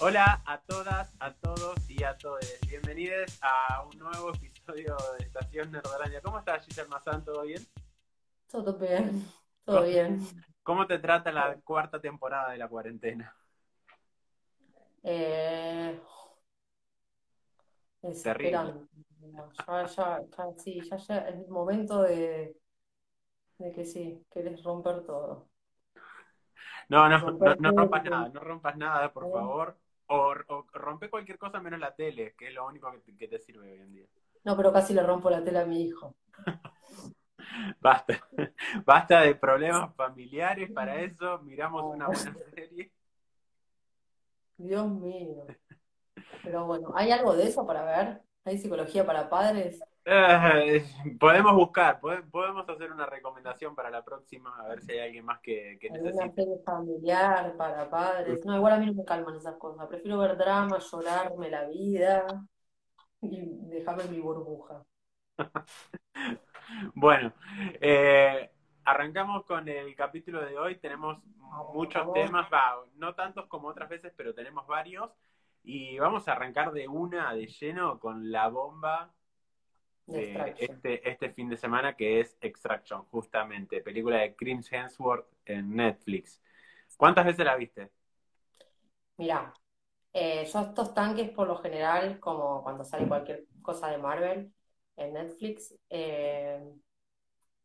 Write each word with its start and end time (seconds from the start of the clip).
Hola 0.00 0.40
a 0.46 0.60
todas, 0.60 1.12
a 1.18 1.32
todos 1.32 1.90
y 1.90 2.04
a 2.04 2.16
todos. 2.16 2.38
Bienvenidos 2.68 3.36
a 3.42 3.82
un 3.82 3.98
nuevo 3.98 4.32
episodio 4.32 4.96
de 5.18 5.24
Estación 5.24 5.72
Nerdolandia. 5.72 6.20
¿Cómo 6.20 6.38
estás, 6.38 6.64
Giselle 6.64 6.88
Mazán? 6.88 7.24
¿Todo 7.24 7.42
bien? 7.42 7.66
Todo 8.48 8.78
bien, 8.78 9.24
todo 9.64 9.82
bien. 9.82 10.20
¿Cómo 10.62 10.86
te 10.86 11.00
trata 11.00 11.32
la 11.32 11.56
cuarta 11.64 12.00
temporada 12.00 12.52
de 12.52 12.58
la 12.58 12.68
cuarentena? 12.68 13.34
Eh, 15.02 16.00
Terrible. 18.22 18.86
Ya, 19.66 19.84
ya, 19.84 20.22
ya, 20.22 20.52
sí, 20.54 20.80
ya, 20.88 20.96
ya 20.96 21.18
es 21.18 21.34
el 21.34 21.48
momento 21.48 22.02
de, 22.02 22.56
de 23.58 23.72
que 23.72 23.84
sí, 23.84 24.24
querés 24.30 24.62
romper 24.62 25.04
todo. 25.04 25.48
No, 26.88 27.08
no, 27.08 27.18
no, 27.18 27.56
no 27.56 27.70
rompas 27.72 28.04
nada, 28.04 28.28
no 28.28 28.40
rompas 28.40 28.76
nada, 28.76 29.12
por 29.12 29.24
favor. 29.24 29.76
O, 30.08 30.34
o 30.48 30.66
rompe 30.72 31.10
cualquier 31.10 31.38
cosa 31.38 31.60
menos 31.60 31.80
la 31.80 31.94
tele, 31.94 32.34
que 32.36 32.48
es 32.48 32.54
lo 32.54 32.66
único 32.66 32.90
que 32.92 32.98
te, 32.98 33.16
que 33.16 33.28
te 33.28 33.38
sirve 33.38 33.72
hoy 33.72 33.80
en 33.80 33.92
día. 33.92 34.06
No, 34.44 34.56
pero 34.56 34.72
casi 34.72 34.94
le 34.94 35.02
rompo 35.02 35.30
la 35.30 35.42
tela 35.42 35.62
a 35.62 35.66
mi 35.66 35.82
hijo. 35.82 36.14
Basta, 37.80 38.20
basta 38.84 39.22
de 39.22 39.34
problemas 39.34 39.94
familiares, 39.94 40.70
para 40.70 41.00
eso 41.00 41.38
miramos 41.40 41.82
una 41.84 42.06
buena 42.06 42.34
serie. 42.54 42.92
Dios 44.56 44.88
mío. 44.88 45.46
Pero 46.42 46.66
bueno, 46.66 46.92
¿hay 46.94 47.10
algo 47.10 47.34
de 47.34 47.48
eso 47.48 47.66
para 47.66 47.84
ver? 47.84 48.22
¿Hay 48.48 48.58
psicología 48.58 49.06
para 49.06 49.28
padres? 49.30 49.84
Eh, 50.04 50.84
podemos 51.20 51.52
buscar, 51.54 52.00
pode- 52.00 52.22
podemos 52.30 52.66
hacer 52.68 52.90
una 52.92 53.06
recomendación 53.06 53.74
para 53.74 53.90
la 53.90 54.02
próxima, 54.04 54.56
a 54.58 54.66
ver 54.68 54.80
si 54.82 54.92
hay 54.92 55.00
alguien 55.00 55.24
más 55.26 55.40
que, 55.40 55.78
que 55.80 55.90
¿Alguna 55.90 56.30
necesite. 56.30 56.34
serie 56.34 56.58
familiar 56.64 57.56
para 57.56 57.88
padres? 57.90 58.44
No, 58.44 58.54
igual 58.56 58.74
a 58.74 58.78
mí 58.78 58.86
no 58.86 58.94
me 58.94 59.04
calman 59.04 59.36
esas 59.36 59.56
cosas. 59.56 59.86
Prefiero 59.88 60.18
ver 60.18 60.36
drama, 60.36 60.78
llorarme 60.78 61.50
la 61.50 61.64
vida 61.66 62.26
y 63.22 63.40
dejarme 63.68 64.04
en 64.04 64.12
mi 64.12 64.20
burbuja. 64.20 64.84
Bueno, 66.94 67.32
eh, 67.80 68.50
arrancamos 68.84 69.44
con 69.44 69.68
el 69.68 69.94
capítulo 69.96 70.44
de 70.44 70.58
hoy. 70.58 70.76
Tenemos 70.78 71.18
muchos 71.72 72.12
temas, 72.12 72.48
no 72.96 73.14
tantos 73.14 73.46
como 73.46 73.68
otras 73.68 73.88
veces, 73.88 74.12
pero 74.16 74.34
tenemos 74.34 74.66
varios. 74.66 75.10
Y 75.62 75.98
vamos 75.98 76.28
a 76.28 76.32
arrancar 76.32 76.72
de 76.72 76.88
una, 76.88 77.34
de 77.34 77.46
lleno, 77.46 77.98
con 78.00 78.30
la 78.30 78.48
bomba 78.48 79.12
De 80.06 80.54
este, 80.58 81.08
este 81.08 81.30
fin 81.30 81.48
de 81.48 81.56
semana, 81.56 81.94
que 81.94 82.20
es 82.20 82.36
Extraction, 82.40 83.04
justamente, 83.06 83.82
película 83.82 84.18
de 84.18 84.34
Chris 84.34 84.72
Hemsworth 84.72 85.26
en 85.44 85.76
Netflix. 85.76 86.40
¿Cuántas 86.96 87.26
veces 87.26 87.44
la 87.44 87.56
viste? 87.56 87.90
Mirá, 89.16 89.52
eh, 90.12 90.44
yo 90.52 90.60
estos 90.60 90.94
tanques 90.94 91.30
por 91.30 91.46
lo 91.46 91.56
general, 91.58 92.18
como 92.20 92.62
cuando 92.62 92.84
sale 92.84 93.06
cualquier 93.08 93.46
cosa 93.62 93.88
de 93.90 93.98
Marvel 93.98 94.52
en 94.96 95.12
Netflix, 95.14 95.74
eh, 95.90 96.62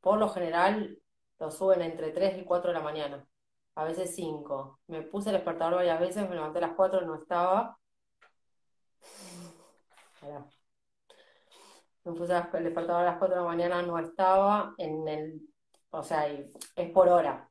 por 0.02 0.20
lo 0.20 0.30
general 0.30 1.00
lo 1.40 1.52
suben 1.52 1.82
entre 1.82 2.12
3 2.12 2.38
y 2.40 2.46
4 2.46 2.72
de 2.72 2.78
la 2.78 2.84
mañana, 2.84 3.28
a 3.76 3.86
veces 3.86 4.16
5. 4.16 4.82
Me 4.88 5.02
puse 5.04 5.30
el 5.30 5.36
despertador 5.36 5.76
varias 5.76 6.00
veces, 6.00 6.30
me 6.30 6.36
levanté 6.36 6.60
a 6.60 6.62
las 6.68 6.76
4 6.76 7.02
no 7.02 7.16
estaba. 7.16 7.80
Me 12.06 12.12
puse 12.12 12.34
el 12.36 12.64
despertador 12.64 13.02
a 13.02 13.12
las 13.12 13.18
4 13.18 13.36
de 13.36 13.42
la 13.42 13.48
mañana, 13.48 13.82
no 13.82 13.98
estaba 13.98 14.74
en 14.78 15.08
el, 15.08 15.42
o 15.92 16.04
sea, 16.04 16.28
es 16.28 16.90
por 16.92 17.08
hora. 17.08 17.50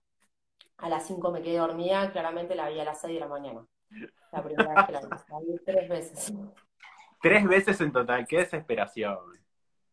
A 0.78 0.89
las 0.89 1.06
5 1.06 1.31
me 1.31 1.43
quedé 1.43 1.59
dormida, 1.59 2.11
claramente 2.12 2.55
la 2.55 2.69
vi 2.69 2.81
a 2.81 2.84
las 2.84 3.00
6 3.00 3.15
de 3.15 3.20
la 3.20 3.28
mañana. 3.28 3.67
La 4.33 4.43
primera 4.43 4.75
vez 4.75 4.87
que 4.87 4.93
la 4.93 5.00
vi, 5.00 5.09
la 5.09 5.39
vi 5.41 5.59
tres 5.65 5.89
veces. 5.89 6.33
Tres 7.20 7.45
veces 7.47 7.81
en 7.81 7.93
total, 7.93 8.27
qué 8.27 8.38
desesperación. 8.38 9.19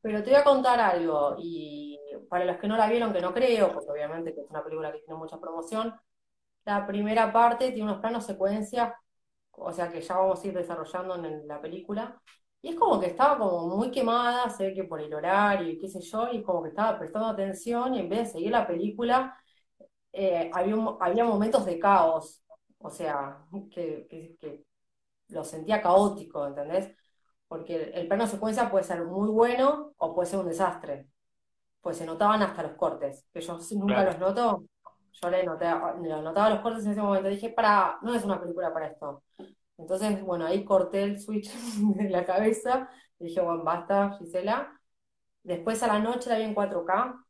Pero 0.02 0.24
te 0.24 0.30
voy 0.32 0.40
a 0.40 0.44
contar 0.44 0.80
algo, 0.80 1.36
y 1.38 2.00
para 2.30 2.46
los 2.46 2.58
que 2.58 2.68
no 2.68 2.78
la 2.78 2.90
vieron, 2.90 3.14
que 3.14 3.22
no 3.22 3.34
creo, 3.34 3.72
porque 3.74 3.92
obviamente 3.92 4.34
que 4.34 4.42
es 4.42 4.50
una 4.50 4.64
película 4.64 4.92
que 4.92 5.00
tiene 5.00 5.20
mucha 5.20 5.40
promoción, 5.40 5.94
la 6.66 6.86
primera 6.88 7.32
parte 7.32 7.72
tiene 7.72 7.84
unos 7.84 8.00
planos 8.00 8.26
secuencia, 8.26 8.96
o 9.52 9.72
sea 9.72 9.92
que 9.92 10.02
ya 10.02 10.16
vamos 10.16 10.44
a 10.44 10.48
ir 10.48 10.54
desarrollando 10.54 11.16
en 11.16 11.48
la 11.48 11.62
película, 11.62 12.22
y 12.62 12.70
es 12.70 12.76
como 12.76 13.00
que 13.00 13.08
estaba 13.08 13.38
como 13.38 13.76
muy 13.78 13.92
quemada, 13.92 14.50
se 14.50 14.68
ve 14.68 14.74
que 14.76 14.84
por 14.86 15.02
el 15.02 15.14
horario 15.14 15.70
y 15.70 15.80
qué 15.80 15.88
sé 15.88 16.02
yo, 16.02 16.30
y 16.32 16.44
como 16.44 16.64
que 16.64 16.70
estaba 16.70 16.98
prestando 17.00 17.30
atención, 17.30 17.96
y 17.96 18.00
en 18.00 18.10
vez 18.10 18.20
de 18.20 18.26
seguir 18.34 18.52
la 18.52 18.68
película, 18.68 19.38
eh, 20.14 20.52
había, 20.54 20.76
había 21.02 21.26
momentos 21.26 21.66
de 21.66 21.80
caos, 21.80 22.44
o 22.80 22.90
sea, 22.90 23.46
que, 23.72 24.08
que, 24.10 24.38
que 24.40 24.64
lo 25.30 25.44
sentía 25.44 25.82
caótico, 25.82 26.48
¿entendés? 26.48 26.96
Porque 27.48 27.76
el, 27.76 27.94
el 27.96 28.08
plano 28.08 28.28
secuencia 28.28 28.72
puede 28.72 28.86
ser 28.86 29.06
muy 29.06 29.30
bueno 29.30 29.94
o 29.98 30.16
puede 30.16 30.30
ser 30.30 30.40
un 30.40 30.48
desastre. 30.48 31.08
Pues 31.82 31.98
se 31.98 32.06
notaban 32.06 32.42
hasta 32.44 32.64
los 32.64 32.74
cortes, 32.74 33.26
que 33.34 33.42
yo 33.42 33.58
nunca 33.78 34.04
Claro. 34.04 34.06
los 34.06 34.20
noto. 34.20 34.66
Yo 35.22 35.30
le 35.30 35.44
noté, 35.44 35.66
le 36.02 36.10
notaba 36.22 36.50
los 36.52 36.60
cortes 36.62 36.86
en 36.86 36.92
ese 36.92 37.02
momento. 37.02 37.30
Dije, 37.30 37.50
para, 37.50 37.98
no 38.02 38.14
es 38.16 38.24
una 38.26 38.40
película 38.42 38.74
para 38.74 38.88
esto. 38.88 39.24
Entonces, 39.80 40.22
bueno, 40.24 40.46
ahí 40.46 40.66
corté 40.66 41.04
el 41.04 41.20
switch 41.20 41.52
de 41.96 42.10
la 42.10 42.26
cabeza. 42.26 42.90
Y 43.20 43.26
dije, 43.26 43.42
bueno, 43.42 43.64
basta, 43.64 44.18
Gisela. 44.20 44.80
Después 45.44 45.82
a 45.84 45.88
la 45.88 46.00
noche 46.00 46.30
la 46.30 46.38
vi 46.38 46.44
en 46.44 46.54
4K, 46.56 47.26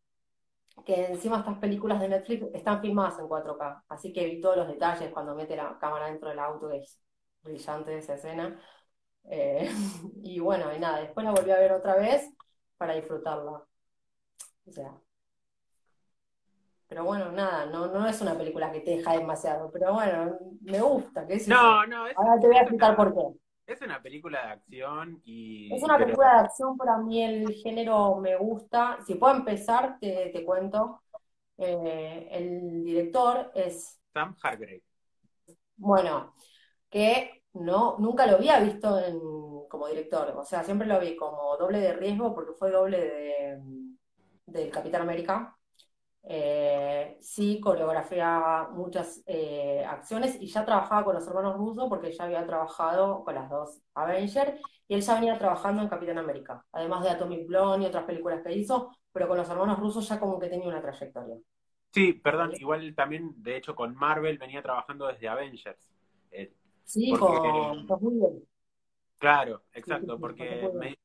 que 0.85 1.05
encima 1.07 1.39
estas 1.39 1.59
películas 1.59 2.01
de 2.01 2.09
Netflix 2.09 2.47
están 2.53 2.81
filmadas 2.81 3.19
en 3.19 3.27
4K. 3.27 3.83
Así 3.89 4.11
que 4.13 4.25
vi 4.25 4.41
todos 4.41 4.57
los 4.57 4.67
detalles 4.67 5.11
cuando 5.11 5.35
mete 5.35 5.55
la 5.55 5.77
cámara 5.79 6.07
dentro 6.07 6.29
del 6.29 6.39
auto, 6.39 6.71
es 6.71 6.99
brillante 7.43 7.97
esa 7.97 8.15
escena. 8.15 8.59
Eh, 9.25 9.69
y 10.23 10.39
bueno, 10.39 10.73
y 10.75 10.79
nada, 10.79 11.01
después 11.01 11.23
la 11.25 11.31
volví 11.31 11.51
a 11.51 11.59
ver 11.59 11.71
otra 11.71 11.95
vez 11.95 12.29
para 12.77 12.95
disfrutarla. 12.95 13.63
O 14.65 14.71
sea, 14.71 14.99
pero 16.89 17.05
bueno, 17.05 17.31
nada, 17.31 17.67
no, 17.67 17.87
no 17.87 18.07
es 18.07 18.21
una 18.21 18.37
película 18.37 18.71
que 18.73 18.81
te 18.81 18.91
deja 18.93 19.13
demasiado, 19.13 19.71
pero 19.71 19.93
bueno, 19.95 20.37
me 20.61 20.81
gusta, 20.81 21.27
sé 21.39 21.55
yo. 21.55 21.55
No, 21.55 21.87
no, 21.87 22.07
es, 22.07 22.17
Ahora 22.17 22.39
te 22.41 22.47
voy 22.47 22.57
a 22.57 22.61
es 22.61 22.63
explicar 22.63 22.95
una, 22.95 22.97
por 22.97 23.13
qué. 23.15 23.39
es 23.67 23.81
una 23.81 24.01
película 24.01 24.41
de 24.47 24.53
acción 24.53 25.21
y 25.25 25.75
Es 25.75 25.83
una 25.83 25.97
pero 25.97 26.05
película 26.05 26.33
de 26.33 26.39
acción, 26.41 26.77
para 26.77 26.97
mí 26.97 27.23
el 27.23 27.53
género 27.53 28.17
me 28.17 28.35
gusta. 28.37 28.99
Si 29.05 29.15
puedo 29.15 29.35
empezar, 29.35 29.97
te, 29.99 30.29
te 30.33 30.45
cuento. 30.45 31.03
Eh, 31.57 32.27
el 32.31 32.83
director 32.83 33.51
es, 33.55 33.99
Sam 34.13 34.35
Hargrave. 34.43 34.83
bueno, 35.77 36.35
que 36.89 37.43
no, 37.53 37.97
nunca 37.99 38.25
lo 38.27 38.35
había 38.37 38.59
visto 38.59 38.99
en, 38.99 39.19
como 39.69 39.87
director. 39.87 40.29
O 40.37 40.43
sea, 40.45 40.63
siempre 40.63 40.87
lo 40.87 40.99
vi 40.99 41.15
como 41.15 41.57
doble 41.57 41.79
de 41.79 41.93
riesgo 41.93 42.33
porque 42.35 42.53
fue 42.53 42.71
doble 42.71 42.99
de, 42.99 43.59
del 44.47 44.71
Capitán 44.71 45.01
América. 45.03 45.58
Eh, 46.31 47.17
sí, 47.21 47.59
coreografiaba 47.59 48.69
muchas 48.69 49.23
eh, 49.25 49.83
acciones 49.87 50.37
y 50.39 50.45
ya 50.47 50.63
trabajaba 50.63 51.03
con 51.03 51.15
los 51.15 51.27
hermanos 51.27 51.55
rusos 51.57 51.89
porque 51.89 52.11
ya 52.11 52.25
había 52.25 52.45
trabajado 52.45 53.23
con 53.23 53.33
las 53.33 53.49
dos 53.49 53.81
Avengers 53.95 54.53
y 54.87 54.93
él 54.93 55.01
ya 55.01 55.15
venía 55.15 55.39
trabajando 55.39 55.81
en 55.81 55.89
Capitán 55.89 56.19
América, 56.19 56.63
además 56.71 57.03
de 57.03 57.09
Atomic 57.09 57.47
Blonde 57.47 57.85
y 57.85 57.89
otras 57.89 58.03
películas 58.05 58.43
que 58.43 58.53
hizo, 58.55 58.91
pero 59.11 59.27
con 59.27 59.37
los 59.37 59.49
hermanos 59.49 59.79
rusos 59.79 60.07
ya 60.07 60.19
como 60.19 60.37
que 60.39 60.49
tenía 60.49 60.67
una 60.67 60.81
trayectoria. 60.81 61.35
Sí, 61.91 62.13
perdón, 62.13 62.51
igual 62.55 62.93
también, 62.95 63.33
de 63.41 63.57
hecho, 63.57 63.75
con 63.75 63.95
Marvel 63.95 64.37
venía 64.37 64.61
trabajando 64.61 65.07
desde 65.07 65.27
Avengers. 65.27 65.89
Eh, 66.31 66.53
Sí, 66.83 67.11
porque, 67.11 67.39
con 67.87 67.99
Whedon. 68.01 68.43
claro, 69.17 69.63
exacto, 69.73 70.19
porque 70.19 70.69
me, 70.73 70.97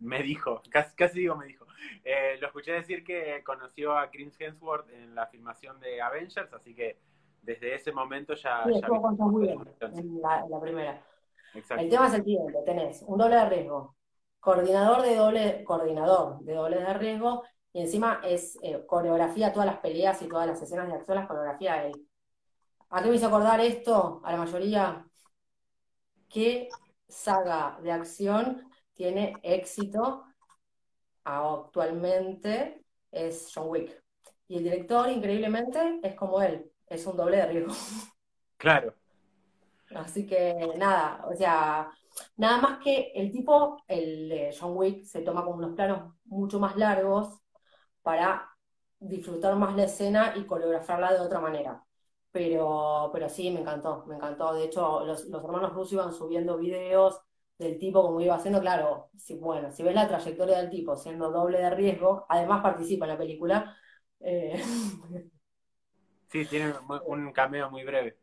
me 0.00 0.22
dijo, 0.22 0.62
casi, 0.70 0.94
casi 0.96 1.20
digo 1.20 1.36
me 1.36 1.46
dijo, 1.46 1.66
Eh, 2.04 2.36
lo 2.40 2.46
escuché 2.46 2.72
decir 2.72 3.04
que 3.04 3.42
conoció 3.44 3.96
a 3.96 4.10
Chris 4.10 4.34
Hemsworth 4.38 4.90
en 4.90 5.14
la 5.14 5.26
filmación 5.26 5.78
de 5.80 6.00
Avengers, 6.00 6.52
así 6.52 6.74
que 6.74 6.98
desde 7.42 7.74
ese 7.74 7.92
momento 7.92 8.34
ya, 8.34 8.64
Sí, 8.64 8.80
ya 8.80 8.88
con 8.88 9.16
conexión, 9.16 9.94
sí, 9.94 10.00
en 10.00 10.20
la, 10.20 10.40
en 10.40 10.50
la 10.50 10.60
primera. 10.60 11.02
El 11.54 11.88
tema 11.88 12.06
es 12.06 12.14
el 12.14 12.24
siguiente, 12.24 12.58
tenés 12.64 13.02
un 13.06 13.18
doble 13.18 13.36
de 13.36 13.48
riesgo, 13.48 13.96
coordinador 14.38 15.02
de 15.02 15.16
doble, 15.16 15.64
coordinador 15.64 16.40
de 16.40 16.54
dobles 16.54 16.80
de 16.80 16.94
riesgo, 16.94 17.44
y 17.72 17.80
encima 17.80 18.20
es 18.24 18.58
eh, 18.62 18.84
coreografía 18.86 19.52
todas 19.52 19.66
las 19.66 19.78
peleas 19.78 20.20
y 20.22 20.28
todas 20.28 20.46
las 20.46 20.60
escenas 20.62 20.88
de 20.88 20.94
acción, 20.94 21.16
las 21.16 21.26
coreografía 21.26 21.84
él. 21.84 21.92
¿A 22.90 23.02
qué 23.02 23.08
me 23.08 23.16
hizo 23.16 23.26
acordar 23.26 23.60
esto? 23.60 24.20
A 24.24 24.32
la 24.32 24.38
mayoría, 24.38 25.06
¿qué 26.28 26.68
saga 27.08 27.78
de 27.82 27.92
acción 27.92 28.68
tiene 28.94 29.34
éxito 29.42 30.24
actualmente? 31.36 32.84
Es 33.10 33.50
John 33.54 33.68
Wick. 33.68 34.02
Y 34.48 34.58
el 34.58 34.64
director, 34.64 35.08
increíblemente, 35.08 36.00
es 36.02 36.14
como 36.14 36.42
él, 36.42 36.70
es 36.86 37.06
un 37.06 37.16
doble 37.16 37.36
de 37.38 37.46
riesgo. 37.46 37.74
Claro, 38.56 38.94
Así 39.94 40.26
que 40.26 40.54
nada, 40.76 41.24
o 41.26 41.34
sea, 41.34 41.90
nada 42.36 42.58
más 42.60 42.78
que 42.78 43.12
el 43.14 43.32
tipo, 43.32 43.82
el 43.88 44.30
eh, 44.32 44.50
John 44.58 44.76
Wick, 44.76 45.04
se 45.04 45.22
toma 45.22 45.44
como 45.44 45.56
unos 45.56 45.74
planos 45.74 46.14
mucho 46.26 46.60
más 46.60 46.76
largos 46.76 47.40
para 48.02 48.48
disfrutar 49.00 49.56
más 49.56 49.74
la 49.76 49.84
escena 49.84 50.34
y 50.36 50.44
coreografiarla 50.46 51.12
de 51.14 51.20
otra 51.20 51.40
manera. 51.40 51.84
Pero, 52.30 53.10
pero 53.12 53.28
sí, 53.28 53.50
me 53.50 53.60
encantó, 53.60 54.04
me 54.06 54.16
encantó. 54.16 54.54
De 54.54 54.64
hecho, 54.64 55.04
los, 55.04 55.24
los 55.26 55.44
hermanos 55.44 55.72
rusos 55.72 55.94
iban 55.94 56.12
subiendo 56.12 56.56
videos 56.58 57.20
del 57.60 57.78
tipo 57.78 58.02
como 58.02 58.20
iba 58.20 58.34
haciendo, 58.34 58.60
claro, 58.60 59.10
si, 59.16 59.34
bueno, 59.34 59.70
si 59.70 59.82
ves 59.82 59.94
la 59.94 60.08
trayectoria 60.08 60.58
del 60.58 60.70
tipo 60.70 60.96
siendo 60.96 61.30
doble 61.30 61.58
de 61.58 61.70
riesgo, 61.70 62.24
además 62.28 62.62
participa 62.62 63.04
en 63.04 63.10
la 63.12 63.18
película. 63.18 63.76
Eh... 64.18 64.60
Sí, 66.28 66.46
tiene 66.46 66.72
un 67.06 67.32
cameo 67.32 67.70
muy 67.70 67.84
breve. 67.84 68.16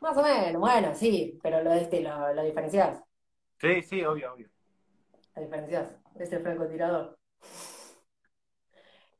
Más 0.00 0.16
o 0.16 0.22
menos, 0.22 0.60
bueno, 0.60 0.94
sí, 0.94 1.38
pero 1.42 1.62
lo, 1.62 1.72
este, 1.72 2.00
lo, 2.00 2.32
lo 2.32 2.42
diferenciás. 2.42 3.02
Sí, 3.58 3.82
sí, 3.82 4.02
obvio, 4.04 4.32
obvio. 4.32 4.48
La 5.34 5.42
diferencias, 5.42 5.96
es 6.18 6.32
el 6.32 6.42
francotirador. 6.42 7.18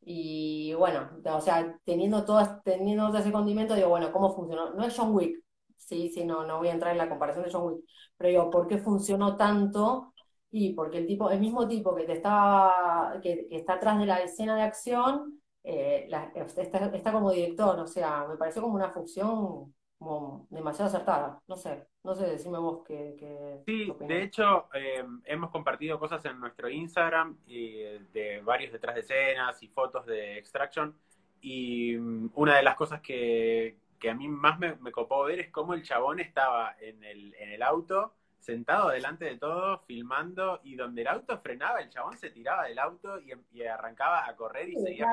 Y 0.01 0.73
bueno, 0.75 1.11
o 1.25 1.41
sea, 1.41 1.79
teniendo 1.85 2.25
todo, 2.25 2.63
teniendo 2.65 3.09
todo 3.09 3.19
ese 3.19 3.33
condimento, 3.33 3.75
digo, 3.75 3.91
bueno, 3.91 4.11
¿cómo 4.11 4.35
funcionó? 4.35 4.73
No 4.73 4.85
es 4.85 4.97
John 4.97 5.15
Wick, 5.15 5.45
sí, 5.81 6.11
sí, 6.11 6.25
no, 6.25 6.47
no 6.47 6.59
voy 6.59 6.69
a 6.69 6.73
entrar 6.73 6.93
en 6.93 6.99
la 6.99 7.09
comparación 7.09 7.45
de 7.45 7.51
John 7.51 7.67
Wick, 7.67 7.85
pero 8.17 8.31
digo, 8.31 8.51
¿por 8.51 8.67
qué 8.67 8.79
funcionó 8.79 9.37
tanto? 9.37 10.15
Y 10.51 10.75
porque 10.75 10.99
el 10.99 11.07
tipo, 11.07 11.31
el 11.31 11.41
mismo 11.41 11.67
tipo 11.67 11.95
que 11.95 12.05
te 12.05 12.13
está, 12.13 13.19
que, 13.23 13.49
está 13.51 13.75
atrás 13.75 13.99
de 13.99 14.07
la 14.07 14.21
escena 14.21 14.57
de 14.57 14.63
acción, 14.63 15.41
eh, 15.63 16.09
está, 16.35 16.91
está, 16.93 17.13
como 17.13 17.31
director, 17.33 17.79
o 17.79 17.87
sea, 17.87 18.27
me 18.29 18.37
pareció 18.37 18.63
como 18.63 18.75
una 18.75 18.91
función 18.91 19.75
como 19.99 20.47
demasiado 20.51 20.89
acertada. 20.89 21.41
No 21.47 21.57
sé, 21.57 21.87
no 22.03 22.15
sé, 22.15 22.27
decime 22.27 22.59
vos 22.59 22.83
qué. 22.87 23.63
sí, 23.67 23.93
de 24.01 24.23
hecho, 24.23 24.69
eh, 24.75 25.05
hemos 25.25 25.51
compartido 25.51 25.99
cosas 25.99 26.25
en 26.25 26.41
nuestro 26.41 26.69
Instagram 26.69 27.39
de 27.47 28.41
varios 28.45 28.73
detrás 28.73 28.95
de 28.95 29.03
escenas 29.03 29.63
y 29.63 29.69
fotos 29.69 30.07
de 30.07 30.39
Extraction. 30.39 30.97
Y 31.43 31.97
mm, 31.97 32.31
una 32.35 32.57
de 32.57 32.63
las 32.63 32.77
cosas 32.77 33.01
que, 33.01 33.79
a 34.09 34.15
mí 34.15 34.29
más 34.29 34.59
me, 34.59 34.93
copó 34.93 35.25
ver 35.25 35.41
es 35.41 35.51
cómo 35.51 35.75
el 35.75 35.83
chabón 35.83 36.21
estaba 36.21 36.75
en 36.81 37.03
el, 37.05 37.35
en 37.35 37.51
el 37.51 37.63
auto, 37.63 38.15
sentado 38.39 38.89
delante 38.89 39.27
de 39.27 39.37
todo, 39.37 39.81
filmando, 39.81 40.61
y 40.65 40.77
donde 40.77 41.03
el 41.03 41.09
auto 41.09 41.39
frenaba, 41.41 41.81
el 41.81 41.91
chabón 41.91 42.17
se 42.17 42.31
tiraba 42.31 42.65
del 42.65 42.79
auto 42.79 43.19
y, 43.21 43.63
arrancaba 43.63 44.27
a 44.27 44.35
correr 44.37 44.71
y 44.71 44.77
seguía. 44.77 45.07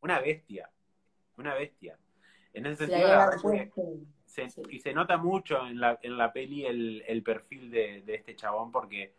Una 0.00 0.20
bestia, 0.20 0.70
una 1.36 1.54
bestia. 1.54 1.98
En 2.52 2.64
ese 2.64 2.86
sentido, 2.86 3.08
y 4.68 4.80
se 4.80 4.92
nota 4.92 5.16
mucho 5.16 5.66
en 5.66 5.80
la, 5.80 5.98
en 6.02 6.16
la 6.16 6.32
peli 6.32 6.66
el, 6.66 7.02
el 7.06 7.22
perfil 7.22 7.70
de, 7.70 8.02
este 8.06 8.36
chabón 8.36 8.70
porque 8.70 9.14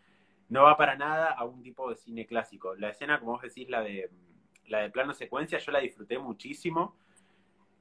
no 0.50 0.64
va 0.64 0.78
para 0.78 0.96
nada 0.96 1.32
a 1.32 1.44
un 1.44 1.62
tipo 1.62 1.90
de 1.90 1.96
cine 1.96 2.26
clásico. 2.26 2.76
La 2.76 2.90
escena, 2.90 3.20
como 3.20 3.34
vos 3.34 3.42
decís, 3.42 3.70
la 3.70 3.82
de, 3.82 4.10
la 4.68 4.80
de 4.80 4.90
plano 4.90 5.14
secuencia, 5.14 5.58
yo 5.58 5.72
la 5.72 5.80
disfruté 5.80 6.18
muchísimo. 6.20 6.96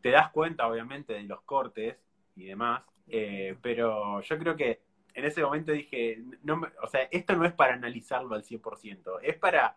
Te 0.06 0.12
das 0.12 0.31
cuenta, 0.31 0.69
obviamente, 0.69 1.14
de 1.14 1.25
los 1.25 1.43
cortes 1.43 1.97
y 2.37 2.44
demás, 2.44 2.81
eh, 3.08 3.56
pero 3.61 4.20
yo 4.20 4.38
creo 4.38 4.55
que 4.55 4.81
en 5.12 5.25
ese 5.25 5.43
momento 5.43 5.73
dije, 5.73 6.23
no 6.44 6.62
o 6.81 6.87
sea, 6.87 7.08
esto 7.11 7.35
no 7.35 7.44
es 7.44 7.53
para 7.53 7.75
analizarlo 7.75 8.37
al 8.37 8.44
100%, 8.44 9.19
es 9.20 9.37
para 9.37 9.76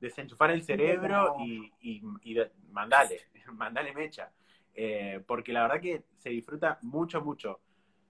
desenchufar 0.00 0.50
el 0.50 0.62
cerebro 0.62 1.36
y, 1.40 1.70
y, 1.82 2.02
y 2.22 2.38
mandale, 2.70 3.20
mandale 3.52 3.92
mecha. 3.92 4.32
Eh, 4.72 5.22
porque 5.26 5.52
la 5.52 5.64
verdad 5.64 5.82
que 5.82 6.04
se 6.16 6.30
disfruta 6.30 6.78
mucho, 6.80 7.20
mucho. 7.20 7.60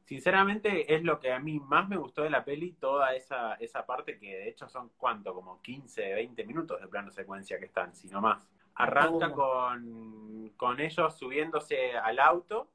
Sinceramente 0.04 0.94
es 0.94 1.02
lo 1.02 1.18
que 1.18 1.32
a 1.32 1.40
mí 1.40 1.58
más 1.58 1.88
me 1.88 1.96
gustó 1.96 2.22
de 2.22 2.30
la 2.30 2.44
peli, 2.44 2.74
toda 2.74 3.16
esa, 3.16 3.54
esa 3.54 3.84
parte 3.84 4.20
que 4.20 4.36
de 4.36 4.48
hecho 4.50 4.68
son 4.68 4.92
cuánto, 4.96 5.34
como 5.34 5.60
15, 5.60 6.14
20 6.14 6.44
minutos 6.44 6.80
de 6.80 6.86
plano 6.86 7.10
secuencia 7.10 7.58
que 7.58 7.64
están, 7.64 7.92
si 7.92 8.06
no 8.06 8.20
más. 8.20 8.38
Arranca 8.76 9.32
con, 9.32 10.52
con 10.56 10.80
ellos 10.80 11.18
subiéndose 11.18 11.96
al 11.96 12.18
auto 12.18 12.70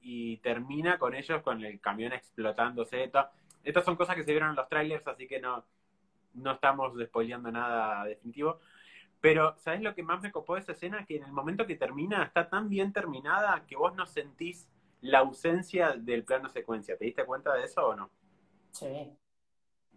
y 0.00 0.38
termina 0.38 0.98
con 0.98 1.14
ellos 1.14 1.42
con 1.42 1.64
el 1.64 1.80
camión 1.80 2.12
explotándose. 2.12 3.10
Estas 3.62 3.84
son 3.84 3.96
cosas 3.96 4.16
que 4.16 4.24
se 4.24 4.32
vieron 4.32 4.50
en 4.50 4.56
los 4.56 4.68
trailers, 4.68 5.06
así 5.06 5.28
que 5.28 5.40
no, 5.40 5.64
no 6.34 6.52
estamos 6.52 6.96
despoleando 6.96 7.50
nada 7.50 8.04
definitivo. 8.04 8.58
Pero, 9.20 9.54
¿sabes 9.58 9.82
lo 9.82 9.94
que 9.94 10.02
más 10.02 10.20
me 10.20 10.32
copó 10.32 10.54
de 10.54 10.62
esa 10.62 10.72
escena? 10.72 11.06
Que 11.06 11.16
en 11.16 11.22
el 11.22 11.32
momento 11.32 11.66
que 11.66 11.76
termina, 11.76 12.24
está 12.24 12.48
tan 12.48 12.68
bien 12.68 12.92
terminada 12.92 13.64
que 13.66 13.76
vos 13.76 13.94
no 13.94 14.04
sentís 14.04 14.68
la 15.00 15.20
ausencia 15.20 15.92
del 15.92 16.24
plano 16.24 16.48
secuencia. 16.48 16.96
¿Te 16.96 17.04
diste 17.04 17.24
cuenta 17.24 17.54
de 17.54 17.64
eso 17.64 17.86
o 17.86 17.94
no? 17.94 18.10
Sí. 18.72 19.16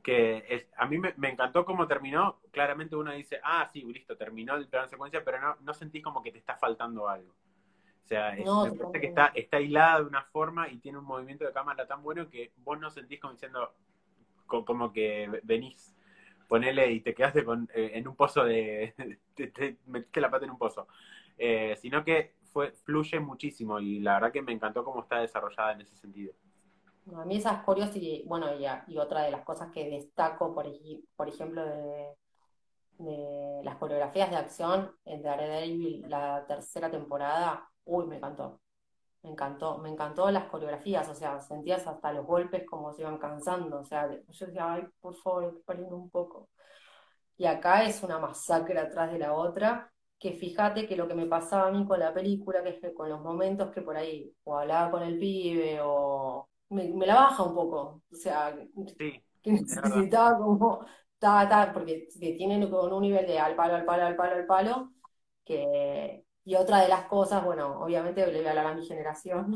Que 0.05 0.45
es, 0.47 0.67
a 0.77 0.85
mí 0.85 0.99
me, 0.99 1.29
encantó 1.29 1.65
cómo 1.65 1.87
terminó. 1.87 2.39
Claramente 2.51 2.95
uno 2.95 3.11
dice, 3.11 3.39
ah, 3.43 3.67
sí, 3.73 3.81
listo, 3.81 4.15
terminó 4.15 4.55
el 4.55 4.67
plano 4.67 4.87
secuencia, 4.87 5.23
pero 5.25 5.41
no, 5.41 5.57
no 5.61 5.73
sentís 5.73 6.03
como 6.03 6.21
que 6.21 6.31
te 6.31 6.37
está 6.37 6.55
faltando 6.55 7.09
algo. 7.09 7.33
O 8.03 8.07
sea, 8.07 8.35
me 8.35 8.77
parece 8.77 9.01
que 9.01 9.07
está, 9.07 9.31
está 9.33 9.59
hilada 9.59 10.01
de 10.01 10.05
una 10.05 10.21
forma 10.21 10.69
y 10.69 10.77
tiene 10.77 10.99
un 10.99 11.05
movimiento 11.05 11.43
de 11.43 11.51
cámara 11.51 11.87
tan 11.87 12.03
bueno 12.03 12.29
que 12.29 12.51
vos 12.57 12.79
no 12.79 12.91
sentís 12.91 13.19
como 13.19 13.33
diciendo, 13.33 13.73
como 14.45 14.93
que 14.93 15.41
venís 15.41 15.95
ponele 16.47 16.91
y 16.91 17.01
te 17.01 17.13
quedaste 17.13 17.43
con, 17.43 17.69
eh, 17.73 17.91
en 17.95 18.07
un 18.07 18.15
pozo 18.15 18.43
de, 18.43 18.93
te, 19.35 19.47
te, 19.47 19.77
metiste 19.87 20.21
la 20.21 20.29
pata 20.29 20.45
en 20.45 20.51
un 20.51 20.57
pozo, 20.57 20.87
eh, 21.37 21.75
sino 21.81 22.03
que 22.03 22.35
fue, 22.51 22.71
fluye 22.71 23.19
muchísimo 23.19 23.79
y 23.79 23.99
la 23.99 24.15
verdad 24.15 24.31
que 24.31 24.41
me 24.41 24.53
encantó 24.53 24.83
cómo 24.83 25.01
está 25.01 25.19
desarrollada 25.19 25.73
en 25.73 25.81
ese 25.81 25.95
sentido. 25.95 26.33
A 27.13 27.23
mí 27.25 27.37
esas 27.37 27.63
coreos 27.63 27.95
y, 27.95 28.23
bueno, 28.25 28.47
y, 28.87 28.97
otra 28.97 29.23
de 29.23 29.31
las 29.31 29.43
cosas 29.43 29.71
que 29.71 29.89
destaco, 29.89 30.53
por, 30.55 31.27
ejemplo, 31.27 31.63
de, 31.63 33.61
las 33.63 33.75
coreografías 33.77 34.29
de 34.31 34.37
acción 34.37 34.91
en 35.05 35.21
Daredevil, 35.21 36.05
la 36.09 36.45
tercera 36.47 36.89
temporada, 36.89 37.69
uy, 37.85 38.07
me 38.07 38.17
encantó. 38.17 38.59
Me 39.23 39.31
encantó, 39.31 39.77
me 39.79 39.89
encantó 39.89 40.29
las 40.31 40.45
coreografías, 40.45 41.07
o 41.09 41.15
sea, 41.15 41.39
sentías 41.39 41.85
hasta 41.87 42.13
los 42.13 42.25
golpes 42.25 42.65
como 42.65 42.93
se 42.93 43.01
iban 43.01 43.17
cansando, 43.17 43.79
o 43.79 43.83
sea, 43.83 44.09
yo 44.11 44.45
decía, 44.45 44.73
ay, 44.73 44.83
por 45.01 45.15
favor, 45.15 45.63
pariendo 45.65 45.95
un 45.97 46.09
poco. 46.09 46.49
Y 47.37 47.45
acá 47.45 47.83
es 47.85 48.03
una 48.03 48.19
masacre 48.19 48.79
atrás 48.79 49.11
de 49.11 49.19
la 49.19 49.33
otra, 49.33 49.91
que 50.19 50.33
fíjate 50.33 50.87
que 50.87 50.95
lo 50.95 51.07
que 51.07 51.15
me 51.15 51.25
pasaba 51.27 51.67
a 51.67 51.71
mí 51.71 51.85
con 51.85 51.99
la 51.99 52.13
película, 52.13 52.63
que 52.63 52.69
es 52.69 52.81
que 52.81 52.93
con 52.93 53.09
los 53.09 53.21
momentos 53.21 53.71
que 53.71 53.81
por 53.81 53.97
ahí, 53.97 54.33
o 54.43 54.57
hablaba 54.57 54.91
con 54.91 55.03
el 55.03 55.19
pibe, 55.19 55.79
o 55.81 56.49
me, 56.69 57.05
la 57.05 57.15
baja 57.15 57.43
un 57.43 57.55
poco, 57.55 58.01
o 58.11 58.15
sea, 58.15 58.55
que 59.41 59.51
necesitaba 59.51 60.37
como, 60.37 60.85
ta, 61.19 61.71
porque 61.73 62.07
tienen 62.19 62.69
con 62.69 62.91
un 62.93 63.01
nivel 63.01 63.25
de 63.27 63.39
al 63.39 63.55
palo, 63.55 63.75
al 63.75 63.85
palo, 63.85 64.05
al 64.05 64.15
palo, 64.15 64.35
al 64.35 64.45
palo, 64.45 64.91
que 65.43 66.25
y 66.45 66.55
otra 66.55 66.81
de 66.81 66.89
las 66.89 67.05
cosas, 67.05 67.43
bueno, 67.43 67.81
obviamente 67.81 68.25
le 68.27 68.37
voy 68.37 68.45
a 68.45 68.49
hablar 68.51 68.67
a 68.67 68.75
mi 68.75 68.85
generación, 68.85 69.55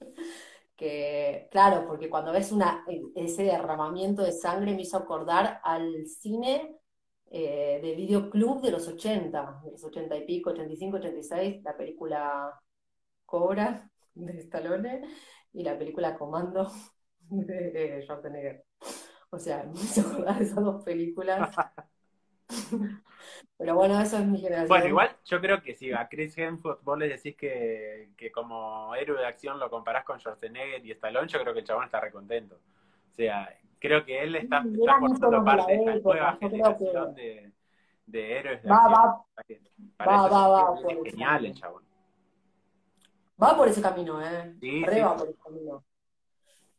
que 0.76 1.48
claro, 1.50 1.86
porque 1.86 2.08
cuando 2.08 2.32
ves 2.32 2.52
una, 2.52 2.84
ese 3.16 3.44
derramamiento 3.44 4.22
de 4.22 4.32
sangre 4.32 4.74
me 4.74 4.82
hizo 4.82 4.96
acordar 4.96 5.60
al 5.64 6.06
cine 6.06 6.78
eh, 7.30 7.80
de 7.82 7.94
videoclub 7.94 8.62
de 8.62 8.70
los 8.70 8.86
80, 8.88 9.60
de 9.64 9.70
los 9.72 9.84
80 9.84 10.16
y 10.16 10.26
pico, 10.26 10.50
85, 10.50 10.96
86, 10.98 11.62
la 11.64 11.76
película 11.76 12.60
Cobra 13.26 13.91
de 14.14 14.38
Stallone 14.38 15.02
y 15.52 15.62
la 15.62 15.78
película 15.78 16.16
Comando 16.16 16.70
de 17.20 18.00
Schwarzenegger. 18.02 18.64
O 19.30 19.38
sea, 19.38 19.64
me 19.74 19.80
hizo 19.80 20.02
acordar 20.02 20.40
esas 20.40 20.62
dos 20.62 20.84
películas. 20.84 21.54
Pero 23.56 23.74
bueno, 23.74 24.00
eso 24.00 24.18
es 24.18 24.26
mi 24.26 24.38
generación. 24.38 24.68
Bueno, 24.68 24.88
igual 24.88 25.16
yo 25.24 25.40
creo 25.40 25.62
que 25.62 25.74
si 25.74 25.92
a 25.92 26.08
Chris 26.08 26.36
Hemsworth 26.36 26.82
vos 26.82 26.98
le 26.98 27.08
decís 27.08 27.36
que, 27.36 28.10
que 28.16 28.30
como 28.30 28.94
héroe 28.94 29.20
de 29.20 29.26
acción 29.26 29.58
lo 29.58 29.70
comparás 29.70 30.04
con 30.04 30.18
Schwarzenegger 30.18 30.84
y 30.84 30.90
Stallone, 30.90 31.28
yo 31.28 31.40
creo 31.40 31.54
que 31.54 31.60
el 31.60 31.66
chabón 31.66 31.84
está 31.84 32.00
recontento. 32.00 32.56
O 32.56 33.14
sea, 33.14 33.48
creo 33.78 34.04
que 34.04 34.22
él 34.22 34.34
está, 34.34 34.58
está 34.58 34.98
formando 34.98 35.44
parte 35.44 35.72
de 35.72 35.78
esta 35.78 35.94
nueva 35.96 36.36
generación 36.36 37.14
de, 37.14 37.52
de, 38.06 38.38
héroes 38.38 38.62
de 38.62 38.68
va, 38.68 39.24
acción. 39.36 39.60
Va, 40.00 40.06
va, 40.06 40.48
va, 40.48 40.70
va, 40.70 40.76
genial 41.04 41.46
el 41.46 41.54
chabón. 41.54 41.82
Va 43.42 43.56
por 43.56 43.66
ese 43.66 43.82
camino, 43.82 44.22
¿eh? 44.22 44.54
Sí, 44.60 44.82
va 44.82 45.16
por 45.16 45.28
ese 45.28 45.38
camino. 45.38 45.84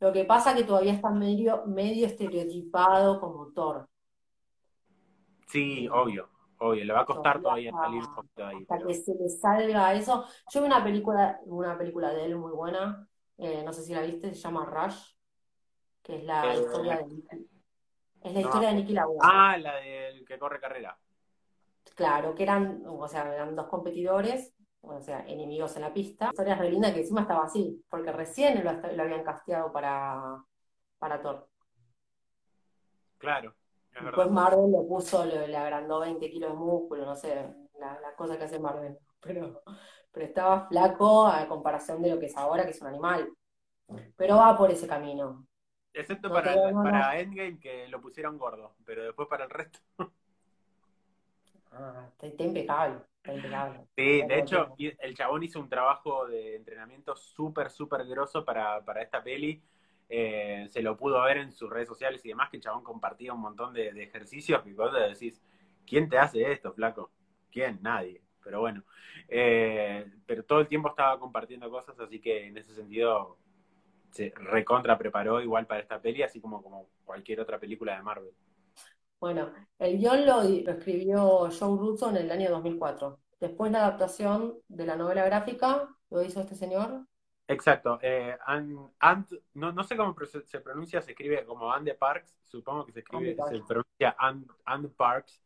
Lo 0.00 0.12
que 0.12 0.24
pasa 0.24 0.50
es 0.50 0.56
que 0.56 0.64
todavía 0.64 0.92
está 0.92 1.10
medio, 1.10 1.64
medio 1.66 2.06
estereotipado 2.06 3.20
como 3.20 3.52
Thor. 3.52 3.88
Sí, 5.46 5.88
obvio, 5.88 6.28
obvio, 6.58 6.84
le 6.84 6.92
va 6.92 7.00
a 7.00 7.06
costar 7.06 7.40
todavía 7.40 7.70
salir 7.70 8.02
un 8.02 8.14
poquito 8.14 8.46
ahí. 8.46 8.56
Hasta 8.68 8.86
que 8.86 8.94
se 8.94 9.14
le 9.14 9.28
salga 9.28 9.94
eso. 9.94 10.24
Yo 10.50 10.60
vi 10.60 10.66
una 10.66 10.82
película, 10.82 11.40
una 11.44 11.76
película 11.76 12.12
de 12.12 12.24
él 12.24 12.36
muy 12.36 12.52
buena, 12.52 13.08
eh, 13.38 13.62
no 13.64 13.72
sé 13.72 13.82
si 13.82 13.94
la 13.94 14.02
viste, 14.02 14.34
se 14.34 14.40
llama 14.40 14.64
Rush, 14.64 15.14
que 16.02 16.16
es 16.16 16.24
la 16.24 16.54
eh, 16.54 16.60
historia 16.60 16.96
de 16.98 17.06
Nicky. 17.06 17.50
Es 18.22 18.32
la 18.32 18.40
historia 18.40 18.68
de 18.70 18.74
Nicky 18.74 18.92
Lauda. 18.94 19.20
Ah, 19.22 19.58
la 19.58 19.76
del 19.76 20.24
que 20.24 20.38
corre 20.38 20.58
carrera. 20.58 20.98
Claro, 21.94 22.34
que 22.34 22.42
eran, 22.42 22.82
o 22.86 23.06
sea, 23.06 23.32
eran 23.32 23.54
dos 23.54 23.66
competidores, 23.66 24.54
o 24.86 25.00
sea, 25.00 25.26
enemigos 25.26 25.74
en 25.76 25.82
la 25.82 25.92
pista. 25.92 26.26
La 26.26 26.30
historia 26.30 26.54
es 26.54 26.58
re 26.60 26.70
linda 26.70 26.92
que 26.92 27.00
encima 27.00 27.22
estaba 27.22 27.44
así, 27.44 27.84
porque 27.88 28.12
recién 28.12 28.62
lo, 28.64 28.72
lo 28.72 29.02
habían 29.02 29.24
casteado 29.24 29.72
para, 29.72 30.42
para 30.98 31.20
Thor. 31.20 31.48
Claro. 33.18 33.54
Después 34.02 34.30
Marvel 34.30 34.72
le 34.72 34.82
puso, 34.88 35.24
le, 35.24 35.56
agrandó 35.56 36.00
20 36.00 36.30
kilos 36.30 36.50
de 36.50 36.56
músculo, 36.56 37.06
no 37.06 37.14
sé, 37.14 37.34
la, 37.78 38.14
cosa 38.16 38.36
que 38.36 38.44
hace 38.44 38.58
Marvel. 38.58 38.98
pero, 39.20 39.62
pero 40.10 40.26
estaba 40.26 40.66
flaco 40.68 41.26
a 41.26 41.46
comparación 41.46 42.02
de 42.02 42.10
lo 42.10 42.18
que 42.18 42.26
es 42.26 42.36
ahora, 42.36 42.64
que 42.64 42.70
es 42.70 42.80
un 42.80 42.88
animal. 42.88 43.32
Pero 44.16 44.36
va 44.36 44.56
por 44.56 44.70
ese 44.70 44.86
camino. 44.86 45.46
Excepto 45.92 46.28
No 46.28 46.34
para, 46.34 46.72
no. 46.72 46.82
para 46.82 47.20
Endgame, 47.20 47.60
que 47.60 47.86
lo 47.88 48.00
pusieron 48.00 48.36
gordo, 48.36 48.74
pero 48.84 49.04
después 49.04 49.28
para 49.28 49.44
el 49.44 49.50
resto. 49.50 49.78
Ah, 51.76 52.06
está, 52.08 52.28
está 52.28 52.44
impecable. 52.44 53.00
Sí, 53.96 54.22
de 54.24 54.38
hecho, 54.38 54.72
y- 54.76 54.92
el 54.98 55.14
chabón 55.14 55.42
hizo 55.44 55.60
un 55.60 55.68
trabajo 55.68 56.26
de 56.26 56.56
entrenamiento 56.56 57.14
súper, 57.16 57.70
súper 57.70 58.04
grosso 58.06 58.44
para, 58.44 58.84
para 58.84 59.02
esta 59.02 59.22
peli. 59.22 59.62
Eh, 60.08 60.66
se 60.70 60.82
lo 60.82 60.96
pudo 60.96 61.22
ver 61.22 61.38
en 61.38 61.52
sus 61.52 61.70
redes 61.70 61.88
sociales 61.88 62.24
y 62.24 62.28
demás, 62.28 62.50
que 62.50 62.56
el 62.56 62.62
chabón 62.62 62.82
compartía 62.84 63.32
un 63.32 63.40
montón 63.40 63.72
de, 63.72 63.92
de 63.92 64.02
ejercicios 64.04 64.62
que 64.62 64.72
vos 64.74 64.92
te 64.92 64.98
decís, 65.00 65.40
¿quién 65.86 66.08
te 66.08 66.18
hace 66.18 66.50
esto, 66.52 66.72
flaco? 66.72 67.10
¿Quién? 67.52 67.78
Nadie. 67.82 68.20
Pero 68.42 68.60
bueno, 68.60 68.82
Eh, 69.28 70.06
pero 70.26 70.44
todo 70.44 70.60
el 70.60 70.68
tiempo 70.68 70.88
estaba 70.90 71.18
compartiendo 71.18 71.70
cosas, 71.70 71.98
así 72.00 72.20
que 72.20 72.46
en 72.48 72.58
ese 72.58 72.74
sentido 72.74 73.38
se 74.10 74.32
recontra 74.36 74.98
preparó 74.98 75.40
igual 75.42 75.66
para 75.66 75.80
esta 75.82 76.00
peli, 76.00 76.22
así 76.22 76.40
como, 76.40 76.62
como 76.62 76.88
cualquier 77.04 77.40
otra 77.40 77.58
película 77.60 77.96
de 77.96 78.02
Marvel. 78.02 78.32
Bueno, 79.20 79.52
el 79.78 79.98
guion 79.98 80.26
lo, 80.26 80.42
lo 80.42 80.70
escribió 80.72 81.48
Joe 81.50 81.78
Russo 81.78 82.10
en 82.10 82.16
el 82.16 82.30
año 82.30 82.50
2004. 82.50 83.20
Después 83.40 83.72
la 83.72 83.78
adaptación 83.86 84.54
de 84.68 84.86
la 84.86 84.96
novela 84.96 85.24
gráfica 85.24 85.88
lo 86.10 86.22
hizo 86.22 86.40
este 86.40 86.54
señor. 86.54 87.06
Exacto. 87.48 87.98
Eh, 88.02 88.36
And- 88.46 88.78
And- 89.00 89.26
no, 89.54 89.72
no 89.72 89.82
sé 89.84 89.96
cómo 89.96 90.14
se 90.44 90.60
pronuncia, 90.60 91.02
se 91.02 91.12
escribe 91.12 91.44
como 91.44 91.72
And 91.72 91.90
Parks, 91.96 92.34
supongo 92.42 92.86
que 92.86 92.92
se 92.92 93.00
escribe, 93.00 93.30
Andy 93.30 93.34
Parks. 93.34 93.58
se 93.58 93.64
pronuncia 93.64 94.16
And, 94.18 94.50
And 94.64 94.90
Parks. 94.94 95.40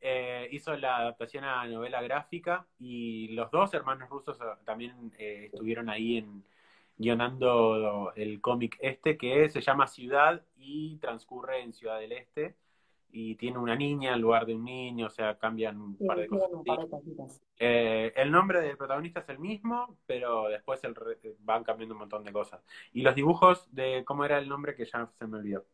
Eh, 0.00 0.48
hizo 0.50 0.76
la 0.76 0.96
adaptación 0.96 1.44
a 1.44 1.64
la 1.64 1.70
novela 1.72 2.02
gráfica 2.02 2.66
y 2.78 3.28
los 3.28 3.50
dos 3.52 3.72
hermanos 3.72 4.08
rusos 4.10 4.40
eh, 4.40 4.44
también 4.64 5.12
eh, 5.16 5.44
estuvieron 5.52 5.88
ahí 5.88 6.18
en 6.18 6.44
guionando 6.96 8.12
el 8.16 8.40
cómic 8.40 8.76
este 8.80 9.16
que 9.16 9.48
se 9.48 9.60
llama 9.60 9.86
Ciudad 9.86 10.44
y 10.56 10.96
transcurre 10.98 11.60
en 11.62 11.72
Ciudad 11.72 11.98
del 12.00 12.12
Este 12.12 12.56
y 13.12 13.36
tiene 13.36 13.58
una 13.58 13.76
niña 13.76 14.14
en 14.14 14.22
lugar 14.22 14.46
de 14.46 14.56
un 14.56 14.64
niño, 14.64 15.06
o 15.08 15.10
sea, 15.10 15.38
cambian 15.38 15.80
un 15.80 15.98
Sí, 15.98 16.04
par 16.06 16.18
de 16.18 16.28
cosas. 16.28 16.48
tiene 16.48 16.54
un 16.54 16.60
así. 16.60 16.66
par 16.66 16.78
de 16.80 16.88
cositas. 16.90 17.40
Eh, 17.58 18.12
el 18.16 18.30
nombre 18.32 18.60
del 18.60 18.76
protagonista 18.76 19.20
es 19.20 19.28
el 19.28 19.38
mismo, 19.38 19.98
pero 20.06 20.48
después 20.48 20.82
el 20.84 20.94
re- 20.96 21.18
van 21.40 21.64
cambiando 21.64 21.94
un 21.94 22.00
montón 22.00 22.24
de 22.24 22.32
cosas. 22.32 22.60
Y 22.92 23.02
los 23.02 23.14
dibujos 23.14 23.72
de 23.74 24.04
cómo 24.04 24.24
era 24.24 24.38
el 24.38 24.48
nombre 24.48 24.74
que 24.74 24.84
ya 24.86 25.06
se 25.06 25.26
me 25.26 25.38
olvidó. 25.38 25.64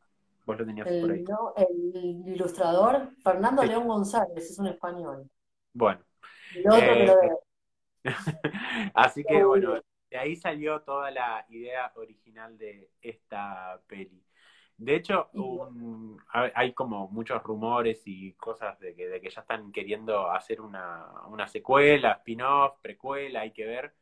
Vos 0.47 0.59
lo 0.59 0.67
tenías 0.67 0.89
por 1.01 1.13
ahí. 1.13 1.25
No, 1.29 1.55
el 1.57 1.95
ilustrador, 2.29 3.11
Fernando 3.23 3.63
Sí. 3.63 3.69
León 3.69 3.87
González, 3.89 4.51
es 4.51 4.59
un 4.59 4.67
español. 4.69 5.29
Bueno, 5.73 6.05
El 6.53 6.69
otro 6.71 6.99
que 6.99 7.05
Eh, 7.05 7.07
lo 7.07 7.15
así 8.95 9.25
que 9.25 9.45
bueno, 9.45 9.81
de 10.11 10.19
ahí 10.19 10.37
salió 10.37 10.81
toda 10.83 11.11
la 11.11 11.45
idea 11.51 11.93
original 11.97 12.57
de 12.59 12.91
esta 13.03 13.81
peli. 13.87 14.23
De 14.79 14.95
hecho, 14.95 15.29
un- 15.35 16.19
hay 16.33 16.73
como 16.73 17.09
muchos 17.09 17.43
rumores 17.43 18.03
y 18.07 18.33
cosas 18.35 18.79
de 18.79 18.95
que, 18.95 19.09
de 19.09 19.21
que 19.21 19.29
ya 19.29 19.41
están 19.41 19.73
queriendo 19.73 20.31
hacer 20.31 20.61
una, 20.61 21.05
una 21.29 21.47
secuela, 21.49 22.13
spin-off, 22.13 22.79
precuela, 22.81 23.41
hay 23.41 23.51
que 23.51 23.67
ver 23.67 23.93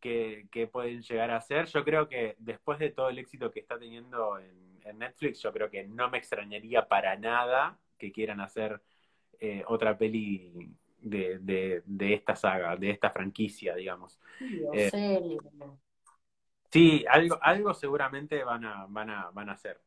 qué, 0.00 0.46
qué 0.50 0.66
pueden 0.66 1.00
llegar 1.02 1.30
a 1.30 1.36
hacer. 1.36 1.66
Yo 1.66 1.84
creo 1.84 2.08
que 2.08 2.36
después 2.38 2.78
de 2.78 2.90
todo 2.90 3.08
el 3.08 3.18
éxito 3.18 3.50
que 3.50 3.60
está 3.60 3.78
teniendo 3.78 4.38
en, 4.38 4.78
en 4.84 4.98
Netflix, 4.98 5.40
yo 5.42 5.52
creo 5.52 5.70
que 5.70 5.84
no 5.84 6.10
me 6.10 6.18
extrañaría 6.18 6.86
para 6.86 7.16
nada 7.16 7.78
que 7.98 8.12
quieran 8.12 8.40
hacer 8.40 8.80
eh, 9.40 9.64
otra 9.68 9.96
peli 9.96 10.70
de, 11.00 11.38
de, 11.38 11.82
de 11.86 12.14
esta 12.14 12.36
saga, 12.36 12.76
de 12.76 12.90
esta 12.90 13.10
franquicia, 13.10 13.74
digamos. 13.74 14.20
Eh. 14.74 14.90
Sí, 16.72 17.04
algo, 17.08 17.38
algo 17.42 17.74
seguramente 17.74 18.42
van 18.44 18.64
a, 18.64 18.86
van 18.88 19.10
a, 19.10 19.30
van 19.30 19.48
a 19.50 19.52
hacer. 19.52 19.80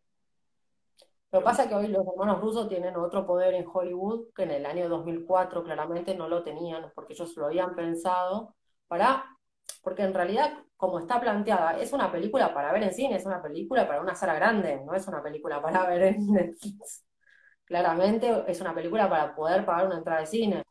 Lo 1.32 1.40
que 1.40 1.46
pasa 1.46 1.64
es 1.64 1.70
que 1.70 1.76
hoy 1.76 1.88
los 1.88 2.06
hermanos 2.06 2.42
rusos 2.42 2.68
tienen 2.68 2.96
otro 2.98 3.26
poder 3.26 3.54
en 3.54 3.66
Hollywood 3.72 4.28
que 4.36 4.44
en 4.44 4.52
el 4.52 4.66
año 4.66 4.90
2004 4.90 5.64
claramente 5.64 6.14
no 6.16 6.28
lo 6.28 6.44
tenían, 6.44 6.92
porque 6.94 7.14
ellos 7.14 7.36
lo 7.38 7.46
habían 7.46 7.74
pensado 7.74 8.56
para, 8.88 9.26
porque 9.82 10.04
en 10.04 10.14
realidad, 10.14 10.52
como 10.76 11.00
está 11.00 11.22
planteada, 11.22 11.80
es 11.80 11.94
una 11.94 12.12
película 12.12 12.54
para 12.54 12.74
ver 12.74 12.84
en 12.84 12.94
cine, 12.94 13.16
es 13.16 13.26
una 13.26 13.42
película 13.42 13.88
para 13.88 14.02
una 14.02 14.14
sala 14.16 14.34
grande, 14.34 14.82
no 14.86 14.94
es 14.94 15.08
una 15.08 15.24
película 15.24 15.62
para 15.62 15.86
ver 15.88 16.04
en 16.04 16.28
Netflix. 16.34 17.06
Claramente 17.66 18.44
es 18.48 18.62
una 18.62 18.76
película 18.76 19.10
para 19.10 19.34
poder 19.36 19.66
pagar 19.66 19.88
una 19.88 19.98
entrada 19.98 20.22
de 20.22 20.28
cine. 20.28 20.64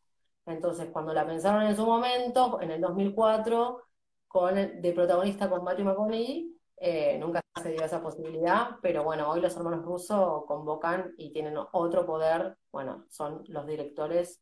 Entonces, 0.46 0.90
cuando 0.92 1.14
la 1.14 1.26
pensaron 1.26 1.62
en 1.62 1.76
su 1.76 1.86
momento, 1.86 2.60
en 2.60 2.70
el 2.72 2.80
2004, 2.80 3.82
con 4.30 4.56
el- 4.56 4.80
de 4.80 4.92
protagonista 4.92 5.50
con 5.50 5.64
Matthew 5.64 5.86
McConaughey, 5.86 6.56
eh, 6.76 7.18
nunca 7.18 7.42
se 7.60 7.72
dio 7.72 7.84
esa 7.84 8.00
posibilidad, 8.00 8.76
pero 8.80 9.02
bueno, 9.02 9.28
hoy 9.28 9.40
los 9.40 9.56
hermanos 9.56 9.84
rusos 9.84 10.44
convocan 10.46 11.12
y 11.18 11.32
tienen 11.32 11.56
otro 11.72 12.06
poder, 12.06 12.56
bueno, 12.70 13.06
son 13.10 13.42
los 13.48 13.66
directores 13.66 14.40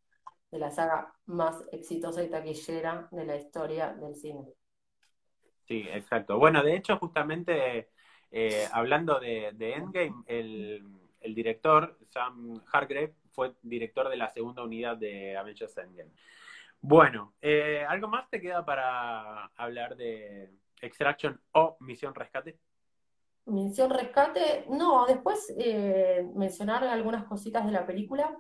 de 0.51 0.59
la 0.59 0.71
saga 0.71 1.15
más 1.25 1.65
exitosa 1.73 2.23
y 2.23 2.29
taquillera 2.29 3.09
de 3.11 3.25
la 3.25 3.37
historia 3.37 3.95
del 3.95 4.15
cine. 4.15 4.45
Sí, 5.67 5.87
exacto. 5.91 6.39
Bueno, 6.39 6.63
de 6.63 6.77
hecho, 6.77 6.99
justamente 6.99 7.89
eh, 8.31 8.69
hablando 8.73 9.19
de, 9.19 9.49
Endgame, 9.49 10.23
el, 10.27 10.85
el 11.21 11.35
director, 11.35 11.99
Sam 12.11 12.61
Hargrave, 12.73 13.15
fue 13.33 13.55
director 13.63 14.09
de 14.11 14.17
la 14.17 14.29
segunda 14.29 14.63
unidad 14.63 14.99
de 14.99 15.37
Avengers 15.37 15.79
Endgame. 15.79 16.11
Bueno, 16.81 17.35
eh, 17.41 17.85
¿algo 17.89 18.09
más 18.09 18.31
te 18.31 18.41
queda 18.41 18.65
para 18.65 19.47
hablar 19.57 19.97
de 19.97 20.51
Extraction 20.81 21.41
o 21.53 21.77
Misión 21.81 22.15
Rescate? 22.15 22.59
Misión 23.47 23.91
Rescate, 23.91 24.67
no, 24.69 25.07
después 25.07 25.53
eh, 25.59 26.27
mencionar 26.35 26.85
algunas 26.85 27.25
cositas 27.25 27.65
de 27.67 27.73
la 27.73 27.87
película. 27.87 28.37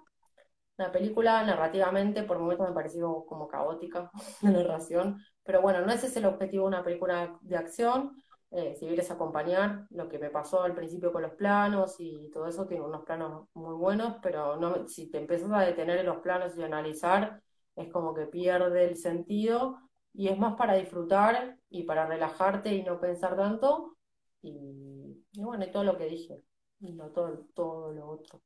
La 0.76 0.92
película 0.92 1.42
narrativamente 1.42 2.22
por 2.22 2.38
momentos 2.38 2.68
me 2.68 2.74
pareció 2.74 3.24
como 3.26 3.48
caótica 3.48 4.10
la 4.42 4.50
narración, 4.50 5.20
pero 5.42 5.60
bueno, 5.60 5.80
no 5.80 5.92
ese 5.92 6.06
es 6.06 6.16
el 6.16 6.26
objetivo 6.26 6.64
de 6.64 6.68
una 6.68 6.84
película 6.84 7.36
de 7.40 7.56
acción. 7.56 8.22
Eh, 8.50 8.74
si 8.76 8.86
quieres 8.86 9.10
acompañar 9.10 9.86
lo 9.90 10.08
que 10.08 10.18
me 10.18 10.30
pasó 10.30 10.62
al 10.62 10.74
principio 10.74 11.12
con 11.12 11.22
los 11.22 11.32
planos 11.32 11.96
y 11.98 12.30
todo 12.30 12.46
eso, 12.46 12.66
tiene 12.66 12.84
unos 12.84 13.04
planos 13.04 13.48
muy 13.54 13.74
buenos, 13.74 14.16
pero 14.22 14.56
no, 14.56 14.86
si 14.86 15.10
te 15.10 15.18
empiezas 15.18 15.50
a 15.52 15.60
detener 15.60 15.98
en 15.98 16.06
los 16.06 16.18
planos 16.18 16.56
y 16.56 16.62
analizar, 16.62 17.42
es 17.78 17.88
como 17.92 18.12
que 18.12 18.26
pierde 18.26 18.84
el 18.84 18.96
sentido 18.96 19.78
y 20.12 20.28
es 20.28 20.38
más 20.38 20.56
para 20.56 20.74
disfrutar 20.74 21.56
y 21.70 21.84
para 21.84 22.06
relajarte 22.06 22.74
y 22.74 22.82
no 22.82 23.00
pensar 23.00 23.36
tanto. 23.36 23.96
Y, 24.42 25.24
bueno, 25.34 25.64
y 25.64 25.70
todo 25.70 25.84
lo 25.84 25.96
que 25.96 26.06
dije, 26.06 26.42
y 26.80 26.92
no 26.92 27.10
todo, 27.10 27.46
todo 27.54 27.92
lo 27.92 28.08
otro. 28.08 28.42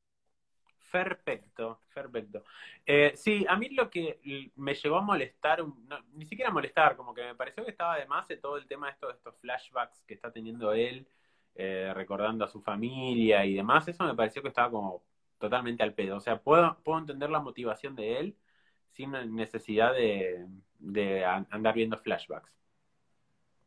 Perfecto, 0.91 1.81
perfecto. 1.91 2.43
Eh, 2.85 3.13
sí, 3.15 3.43
a 3.49 3.55
mí 3.55 3.69
lo 3.69 3.89
que 3.89 4.51
me 4.55 4.75
llegó 4.75 4.97
a 4.97 5.01
molestar, 5.01 5.63
ni 6.13 6.25
siquiera 6.25 6.51
molestar, 6.51 6.95
como 6.95 7.15
que 7.15 7.23
me 7.23 7.35
pareció 7.35 7.65
que 7.65 7.71
estaba 7.71 7.97
de 7.97 8.05
más 8.05 8.27
de 8.27 8.37
todo 8.37 8.57
el 8.57 8.67
tema 8.67 8.85
de 8.85 8.93
esto, 8.93 9.09
estos 9.09 9.35
flashbacks 9.37 10.03
que 10.03 10.13
está 10.13 10.31
teniendo 10.31 10.73
él, 10.73 11.07
eh, 11.55 11.91
recordando 11.95 12.45
a 12.45 12.47
su 12.47 12.61
familia 12.61 13.43
y 13.45 13.55
demás, 13.55 13.87
eso 13.87 14.03
me 14.03 14.13
pareció 14.13 14.43
que 14.43 14.49
estaba 14.49 14.69
como 14.69 15.01
totalmente 15.39 15.81
al 15.81 15.95
pedo. 15.95 16.17
O 16.17 16.19
sea, 16.19 16.39
puedo, 16.39 16.77
puedo 16.83 16.99
entender 16.99 17.31
la 17.31 17.39
motivación 17.39 17.95
de 17.95 18.19
él 18.19 18.37
sin 18.93 19.11
necesidad 19.35 19.93
de, 19.93 20.47
de 20.79 21.25
an- 21.25 21.47
andar 21.51 21.73
viendo 21.75 21.97
flashbacks. 21.99 22.51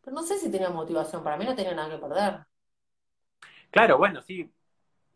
Pero 0.00 0.14
no 0.16 0.22
sé 0.22 0.38
si 0.38 0.50
tenía 0.50 0.70
motivación, 0.70 1.22
para 1.22 1.36
mí 1.36 1.44
no 1.44 1.54
tenía 1.54 1.74
nada 1.74 1.90
que 1.90 1.98
perder. 1.98 2.46
Claro, 3.70 3.98
bueno, 3.98 4.22
sí, 4.22 4.50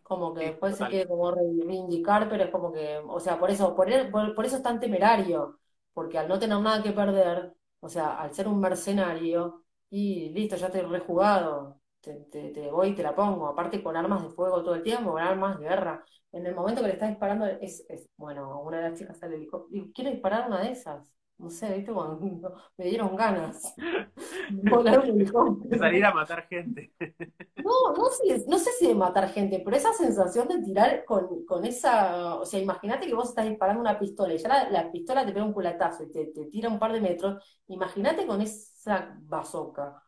Como 0.02 0.34
que 0.34 0.40
Sí, 0.40 0.46
después 0.46 0.76
se 0.76 0.88
quiere 0.88 1.08
como 1.08 1.30
reivindicar, 1.30 2.28
pero 2.28 2.44
es 2.44 2.50
como 2.50 2.72
que, 2.72 2.98
o 2.98 3.20
sea, 3.20 3.38
por 3.38 3.50
eso, 3.50 3.74
por, 3.76 3.90
él- 3.90 4.10
por, 4.10 4.34
por 4.34 4.44
eso 4.44 4.56
es 4.56 4.62
tan 4.62 4.80
temerario, 4.80 5.60
porque 5.92 6.18
al 6.18 6.28
no 6.28 6.38
tener 6.38 6.58
nada 6.60 6.82
que 6.82 6.90
perder, 6.92 7.54
o 7.80 7.88
sea, 7.88 8.20
al 8.20 8.34
ser 8.34 8.48
un 8.48 8.60
mercenario, 8.60 9.64
y 9.90 10.30
listo, 10.30 10.56
ya 10.56 10.70
te 10.70 10.80
he 10.80 10.82
rejugado, 10.82 11.79
te, 12.00 12.14
te, 12.30 12.50
te 12.50 12.70
voy 12.70 12.88
y 12.90 12.94
te 12.94 13.02
la 13.02 13.14
pongo, 13.14 13.46
aparte 13.48 13.82
con 13.82 13.96
armas 13.96 14.22
de 14.22 14.30
fuego 14.30 14.62
todo 14.62 14.74
el 14.74 14.82
tiempo, 14.82 15.12
con 15.12 15.22
armas 15.22 15.58
de 15.58 15.68
guerra. 15.68 16.04
En 16.32 16.46
el 16.46 16.54
momento 16.54 16.80
que 16.82 16.88
le 16.88 16.94
está 16.94 17.08
disparando, 17.08 17.46
es, 17.46 17.84
es 17.88 18.08
bueno, 18.16 18.60
una 18.62 18.78
de 18.78 18.90
las 18.90 18.98
chicas 18.98 19.18
sale 19.18 19.36
helicóptero, 19.36 19.86
quiero 19.94 20.10
disparar 20.10 20.46
una 20.48 20.60
de 20.62 20.72
esas. 20.72 21.12
No 21.38 21.48
sé, 21.50 21.74
¿viste? 21.74 21.92
Cuando 21.92 22.18
me 22.76 22.84
dieron 22.84 23.16
ganas 23.16 23.74
volar 24.50 25.00
un 25.00 25.06
helicóptero. 25.10 25.78
salir 25.78 26.04
a 26.04 26.12
matar 26.14 26.46
gente. 26.48 26.92
No, 27.62 27.72
no 27.94 28.08
sé, 28.10 28.44
no 28.48 28.58
sé 28.58 28.70
si 28.78 28.86
de 28.86 28.94
matar 28.94 29.28
gente, 29.30 29.60
pero 29.62 29.76
esa 29.76 29.92
sensación 29.92 30.48
de 30.48 30.62
tirar 30.62 31.04
con, 31.04 31.44
con 31.44 31.64
esa, 31.66 32.36
o 32.36 32.46
sea, 32.46 32.58
imagínate 32.58 33.06
que 33.06 33.14
vos 33.14 33.28
estás 33.28 33.46
disparando 33.48 33.82
una 33.82 33.98
pistola 33.98 34.32
y 34.32 34.38
ya 34.38 34.48
la, 34.48 34.70
la 34.70 34.90
pistola 34.90 35.26
te 35.26 35.32
pega 35.32 35.44
un 35.44 35.52
culatazo 35.52 36.04
y 36.04 36.10
te, 36.10 36.26
te 36.28 36.46
tira 36.46 36.70
un 36.70 36.78
par 36.78 36.92
de 36.92 37.02
metros, 37.02 37.44
imagínate 37.68 38.26
con 38.26 38.40
esa 38.40 39.14
bazooka. 39.20 40.02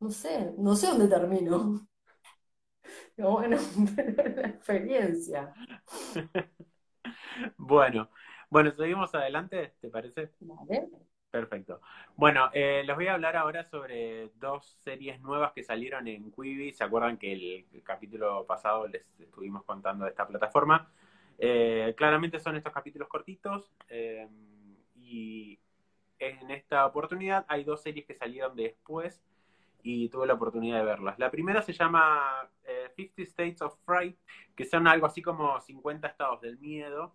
No 0.00 0.10
sé, 0.16 0.34
no 0.58 0.76
sé 0.76 0.88
dónde 0.88 1.08
termino. 1.08 1.64
Pero 3.16 3.30
bueno, 3.32 3.58
pero 3.96 4.22
es 4.28 4.36
la 4.36 4.48
experiencia. 4.48 5.56
Bueno, 7.58 8.10
Bueno, 8.50 8.72
seguimos 8.76 9.14
adelante, 9.14 9.74
¿te 9.80 9.88
parece? 9.90 10.30
Vale. 10.40 10.90
Perfecto. 11.30 11.80
Bueno, 12.16 12.50
eh, 12.52 12.82
les 12.84 12.96
voy 12.96 13.06
a 13.06 13.14
hablar 13.14 13.36
ahora 13.36 13.62
sobre 13.64 14.30
dos 14.40 14.76
series 14.82 15.20
nuevas 15.20 15.52
que 15.52 15.62
salieron 15.62 16.08
en 16.08 16.32
Quibi. 16.32 16.72
¿Se 16.72 16.82
acuerdan 16.82 17.18
que 17.18 17.32
el, 17.32 17.66
el 17.72 17.82
capítulo 17.84 18.44
pasado 18.46 18.88
les 18.88 19.04
estuvimos 19.20 19.62
contando 19.64 20.04
de 20.04 20.10
esta 20.10 20.26
plataforma? 20.26 20.90
Eh, 21.38 21.94
claramente 21.96 22.40
son 22.40 22.56
estos 22.56 22.72
capítulos 22.72 23.08
cortitos 23.08 23.70
eh, 23.88 24.28
y 24.96 25.58
en 26.18 26.50
esta 26.50 26.86
oportunidad 26.86 27.46
hay 27.48 27.64
dos 27.64 27.82
series 27.82 28.06
que 28.06 28.14
salieron 28.14 28.56
después 28.56 29.22
y 29.82 30.08
tuve 30.08 30.26
la 30.26 30.34
oportunidad 30.34 30.78
de 30.78 30.84
verlas. 30.84 31.18
La 31.18 31.30
primera 31.30 31.62
se 31.62 31.72
llama 31.72 32.48
eh, 32.64 32.90
50 32.96 33.22
States 33.22 33.62
of 33.62 33.76
Fright, 33.84 34.18
que 34.54 34.64
son 34.64 34.86
algo 34.86 35.06
así 35.06 35.22
como 35.22 35.60
50 35.60 36.08
estados 36.08 36.40
del 36.40 36.58
miedo 36.58 37.14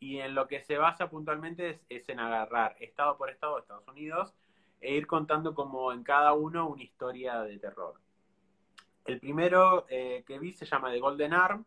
y 0.00 0.18
en 0.18 0.34
lo 0.34 0.46
que 0.46 0.60
se 0.60 0.78
basa 0.78 1.10
puntualmente 1.10 1.80
es, 1.88 2.08
en 2.08 2.20
agarrar 2.20 2.76
estado 2.80 3.16
por 3.16 3.30
estado 3.30 3.56
de 3.56 3.62
Estados 3.62 3.88
Unidos 3.88 4.34
e 4.80 4.94
ir 4.94 5.06
contando 5.06 5.54
como 5.54 5.92
en 5.92 6.04
cada 6.04 6.32
uno 6.34 6.68
una 6.68 6.82
historia 6.82 7.42
de 7.42 7.58
terror. 7.58 8.00
El 9.04 9.18
primero 9.18 9.86
eh, 9.88 10.22
que 10.26 10.38
vi 10.38 10.52
se 10.52 10.66
llama 10.66 10.92
The 10.92 11.00
Golden 11.00 11.32
Arm 11.32 11.64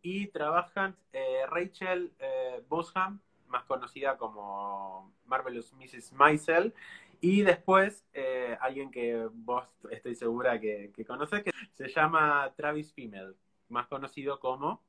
y 0.00 0.28
trabajan 0.28 0.96
eh, 1.12 1.42
Rachel 1.48 2.12
eh, 2.18 2.62
Bosham, 2.68 3.20
más 3.48 3.64
conocida 3.64 4.16
como 4.16 5.12
Marvelous 5.26 5.72
Mrs. 5.74 6.12
Maisel, 6.12 6.74
y 7.20 7.42
después 7.42 8.06
eh, 8.12 8.56
alguien 8.60 8.90
que 8.90 9.28
vos 9.32 9.64
estoy 9.90 10.14
segura 10.14 10.60
que, 10.60 10.92
que 10.94 11.04
conoces, 11.04 11.42
que 11.42 11.52
se 11.74 11.88
llama 11.88 12.52
Travis 12.56 12.92
Fimmel, 12.92 13.36
más 13.68 13.86
conocido 13.86 14.38
como 14.40 14.82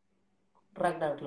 Ragnar 0.73 1.17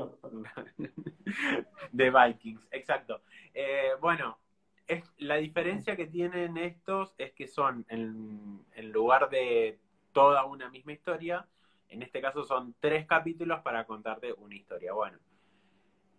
de 1.92 2.10
Vikings, 2.26 2.68
exacto. 2.70 3.22
Eh, 3.52 3.90
bueno, 4.00 4.38
es, 4.86 5.12
la 5.18 5.36
diferencia 5.36 5.96
que 5.96 6.06
tienen 6.06 6.56
estos 6.56 7.14
es 7.18 7.32
que 7.32 7.48
son, 7.48 7.84
en, 7.88 8.64
en, 8.74 8.92
lugar 8.92 9.28
de 9.28 9.80
toda 10.12 10.44
una 10.44 10.70
misma 10.70 10.92
historia, 10.92 11.48
en 11.88 12.02
este 12.02 12.20
caso 12.20 12.44
son 12.44 12.74
tres 12.78 13.06
capítulos 13.06 13.60
para 13.62 13.84
contarte 13.86 14.32
una 14.34 14.54
historia. 14.54 14.92
Bueno, 14.92 15.18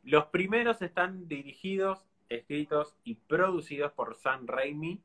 los 0.03 0.25
primeros 0.25 0.81
están 0.81 1.27
dirigidos, 1.27 2.05
escritos 2.35 2.95
y 3.03 3.15
producidos 3.15 3.91
por 3.91 4.15
Sam 4.15 4.47
Raimi, 4.47 5.01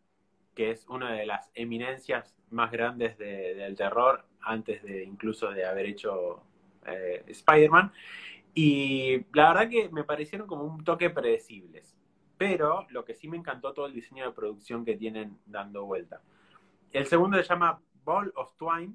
que 0.55 0.71
es 0.71 0.87
una 0.89 1.13
de 1.13 1.27
las 1.27 1.51
eminencias 1.55 2.35
más 2.51 2.71
grandes 2.71 3.19
de, 3.19 3.55
del 3.55 3.77
terror, 3.77 4.25
antes 4.41 4.83
de 4.83 5.05
incluso 5.05 5.51
de 5.51 5.67
haber 5.67 5.87
hecho 5.87 6.43
eh, 6.87 7.25
Spider-Man. 7.27 7.93
Y 8.55 9.27
la 9.35 9.53
verdad 9.53 9.69
que 9.69 9.89
me 9.91 10.05
parecieron 10.05 10.47
como 10.47 10.65
un 10.65 10.83
toque 10.83 11.11
predecibles. 11.11 11.95
Pero 12.39 12.87
lo 12.91 13.05
que 13.05 13.15
sí 13.15 13.29
me 13.29 13.37
encantó 13.37 13.73
todo 13.73 13.87
el 13.87 13.95
diseño 13.95 14.25
de 14.25 14.33
producción 14.33 14.85
que 14.85 14.97
tienen 14.97 15.39
dando 15.47 15.85
vuelta. 15.85 16.23
El 16.93 17.07
segundo 17.07 17.37
se 17.39 17.45
llama 17.45 17.81
Ball 18.05 18.33
of 18.37 18.57
Twine, 18.57 18.95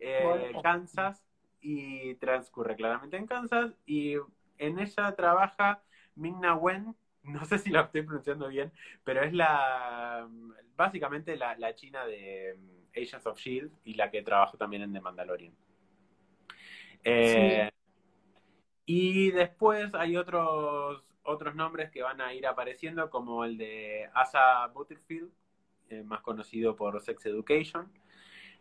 eh, 0.00 0.52
Kansas, 0.62 1.24
y 1.60 2.14
transcurre 2.16 2.76
claramente 2.76 3.16
en 3.16 3.26
Kansas. 3.26 3.72
Y 3.86 4.16
en 4.58 4.78
ella 4.78 5.14
trabaja 5.14 5.82
Ming-Na 6.16 6.54
Wen, 6.56 6.94
no 7.28 7.44
sé 7.44 7.58
si 7.58 7.70
lo 7.70 7.80
estoy 7.80 8.02
pronunciando 8.02 8.48
bien, 8.48 8.72
pero 9.04 9.22
es 9.22 9.32
la 9.32 10.28
básicamente 10.76 11.36
la, 11.36 11.56
la 11.58 11.74
china 11.74 12.06
de 12.06 12.54
um, 12.56 12.86
Agents 12.94 13.26
of 13.26 13.38
Shield 13.38 13.72
y 13.84 13.94
la 13.94 14.10
que 14.10 14.22
trabajó 14.22 14.56
también 14.56 14.82
en 14.82 14.92
The 14.92 15.00
Mandalorian. 15.00 15.54
Eh, 17.04 17.68
sí. 17.70 17.74
Y 18.86 19.30
después 19.32 19.94
hay 19.94 20.16
otros, 20.16 21.04
otros 21.22 21.54
nombres 21.54 21.90
que 21.90 22.02
van 22.02 22.20
a 22.20 22.32
ir 22.32 22.46
apareciendo, 22.46 23.10
como 23.10 23.44
el 23.44 23.58
de 23.58 24.08
Asa 24.14 24.66
Butterfield, 24.68 25.30
eh, 25.90 26.02
más 26.02 26.22
conocido 26.22 26.74
por 26.74 27.00
Sex 27.00 27.26
Education. 27.26 27.92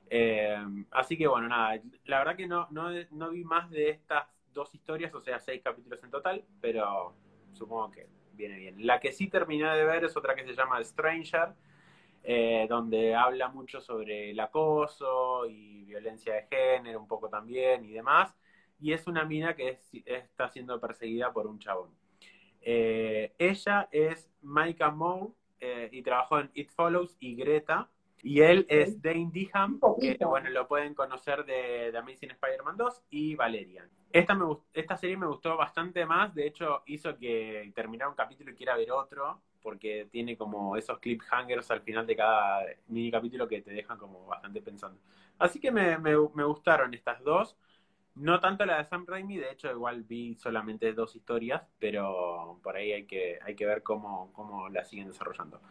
Eh, 0.09 0.57
así 0.91 1.17
que 1.17 1.27
bueno, 1.27 1.47
nada, 1.47 1.79
la 2.05 2.19
verdad 2.19 2.35
que 2.35 2.47
no, 2.47 2.67
no, 2.71 2.89
no 3.11 3.29
vi 3.29 3.43
más 3.43 3.69
de 3.69 3.89
estas 3.89 4.27
dos 4.53 4.73
historias, 4.73 5.13
o 5.13 5.21
sea, 5.21 5.39
seis 5.39 5.61
capítulos 5.63 6.03
en 6.03 6.09
total, 6.09 6.45
pero 6.59 7.15
supongo 7.53 7.91
que 7.91 8.07
viene 8.37 8.57
bien. 8.57 8.85
La 8.85 8.99
que 8.99 9.11
sí 9.11 9.27
terminé 9.27 9.67
de 9.75 9.83
ver 9.83 10.05
es 10.05 10.15
otra 10.15 10.35
que 10.35 10.45
se 10.45 10.53
llama 10.53 10.81
Stranger, 10.83 11.49
eh, 12.23 12.67
donde 12.69 13.15
habla 13.15 13.49
mucho 13.49 13.81
sobre 13.81 14.31
el 14.31 14.39
acoso 14.39 15.45
y 15.47 15.83
violencia 15.85 16.33
de 16.35 16.47
género, 16.49 16.99
un 16.99 17.07
poco 17.07 17.29
también 17.29 17.83
y 17.83 17.91
demás. 17.91 18.33
Y 18.79 18.93
es 18.93 19.07
una 19.07 19.25
mina 19.25 19.55
que 19.55 19.69
es, 19.69 19.89
está 20.05 20.49
siendo 20.49 20.79
perseguida 20.79 21.33
por 21.33 21.47
un 21.47 21.59
chabón. 21.59 21.89
Eh, 22.61 23.33
ella 23.37 23.87
es 23.91 24.29
Micah 24.41 24.91
Moore 24.91 25.33
eh, 25.59 25.89
y 25.91 26.01
trabajó 26.01 26.39
en 26.39 26.51
It 26.53 26.69
Follows 26.69 27.15
y 27.19 27.35
Greta. 27.35 27.89
Y 28.21 28.41
él 28.41 28.65
es 28.69 29.01
Dane 29.01 29.29
Diham, 29.31 29.83
que 30.17 30.25
bueno, 30.25 30.49
lo 30.49 30.67
pueden 30.67 30.93
conocer 30.93 31.45
de, 31.45 31.91
de 31.91 31.97
Amazing 31.97 32.31
Spider-Man 32.31 32.77
2 32.77 33.03
y 33.09 33.35
Valerian. 33.35 33.89
Esta, 34.11 34.33
me, 34.33 34.45
esta 34.73 34.97
serie 34.97 35.17
me 35.17 35.27
gustó 35.27 35.55
bastante 35.57 36.05
más, 36.05 36.33
de 36.33 36.47
hecho 36.47 36.81
hizo 36.87 37.17
que 37.17 37.71
terminara 37.75 38.09
un 38.09 38.15
capítulo 38.15 38.51
y 38.51 38.55
quiera 38.55 38.75
ver 38.75 38.91
otro, 38.91 39.41
porque 39.61 40.07
tiene 40.11 40.37
como 40.37 40.75
esos 40.77 40.97
cliffhangers 40.99 41.69
al 41.71 41.81
final 41.81 42.07
de 42.07 42.15
cada 42.15 42.63
mini 42.87 43.11
capítulo 43.11 43.47
que 43.47 43.61
te 43.61 43.71
dejan 43.71 43.97
como 43.97 44.25
bastante 44.25 44.61
pensando. 44.61 44.99
Así 45.37 45.59
que 45.59 45.71
me, 45.71 45.97
me, 45.97 46.13
me 46.33 46.43
gustaron 46.45 46.93
estas 46.93 47.21
dos. 47.23 47.57
No 48.15 48.39
tanto 48.39 48.65
la 48.65 48.77
de 48.79 48.85
Sam 48.85 49.05
Raimi, 49.05 49.37
de 49.37 49.51
hecho 49.51 49.69
igual 49.71 50.01
vi 50.03 50.35
solamente 50.35 50.91
dos 50.93 51.15
historias, 51.15 51.61
pero 51.77 52.59
por 52.63 52.75
ahí 52.75 52.91
hay 52.91 53.05
que, 53.05 53.37
hay 53.43 53.55
que 53.55 53.65
ver 53.67 53.83
cómo, 53.83 54.33
cómo 54.33 54.69
la 54.69 54.83
siguen 54.83 55.07
desarrollando. 55.07 55.61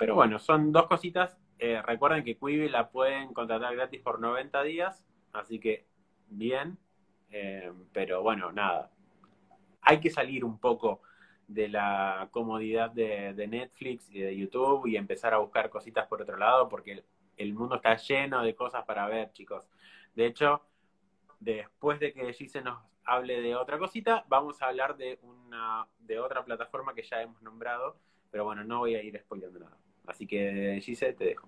Pero 0.00 0.14
bueno, 0.14 0.38
son 0.38 0.72
dos 0.72 0.86
cositas. 0.86 1.36
Eh, 1.58 1.82
recuerden 1.82 2.24
que 2.24 2.34
Quibi 2.34 2.70
la 2.70 2.88
pueden 2.88 3.34
contratar 3.34 3.76
gratis 3.76 4.00
por 4.00 4.18
90 4.18 4.62
días, 4.62 5.04
así 5.34 5.60
que 5.60 5.84
bien. 6.30 6.78
Eh, 7.30 7.70
pero 7.92 8.22
bueno, 8.22 8.50
nada. 8.50 8.90
Hay 9.82 10.00
que 10.00 10.08
salir 10.08 10.42
un 10.42 10.58
poco 10.58 11.02
de 11.46 11.68
la 11.68 12.28
comodidad 12.30 12.90
de, 12.90 13.46
Netflix 13.46 14.10
y 14.10 14.20
de 14.20 14.34
YouTube 14.34 14.86
y 14.86 14.96
empezar 14.96 15.34
a 15.34 15.38
buscar 15.38 15.68
cositas 15.68 16.06
por 16.06 16.22
otro 16.22 16.38
lado, 16.38 16.66
porque 16.66 17.04
el 17.36 17.52
mundo 17.52 17.74
está 17.74 17.94
lleno 17.96 18.42
de 18.42 18.54
cosas 18.54 18.86
para 18.86 19.06
ver, 19.06 19.32
chicos. 19.32 19.64
De 20.14 20.24
hecho, 20.24 20.62
después 21.40 22.00
de 22.00 22.14
que 22.14 22.32
Gise 22.32 22.62
nos 22.62 22.78
hable 23.04 23.42
de 23.42 23.54
otra 23.54 23.78
cosita, 23.78 24.24
vamos 24.28 24.62
a 24.62 24.68
hablar 24.68 24.96
de 24.96 25.18
una 25.22 25.86
de 25.98 26.18
otra 26.18 26.42
plataforma 26.42 26.94
que 26.94 27.02
ya 27.02 27.20
hemos 27.20 27.42
nombrado, 27.42 27.98
pero 28.30 28.44
bueno, 28.44 28.64
no 28.64 28.78
voy 28.78 28.94
a 28.94 29.02
ir 29.02 29.18
spoilando 29.20 29.58
nada. 29.58 29.76
Así 30.10 30.26
que, 30.26 30.80
Gise, 30.82 31.12
te 31.12 31.24
dejo. 31.24 31.46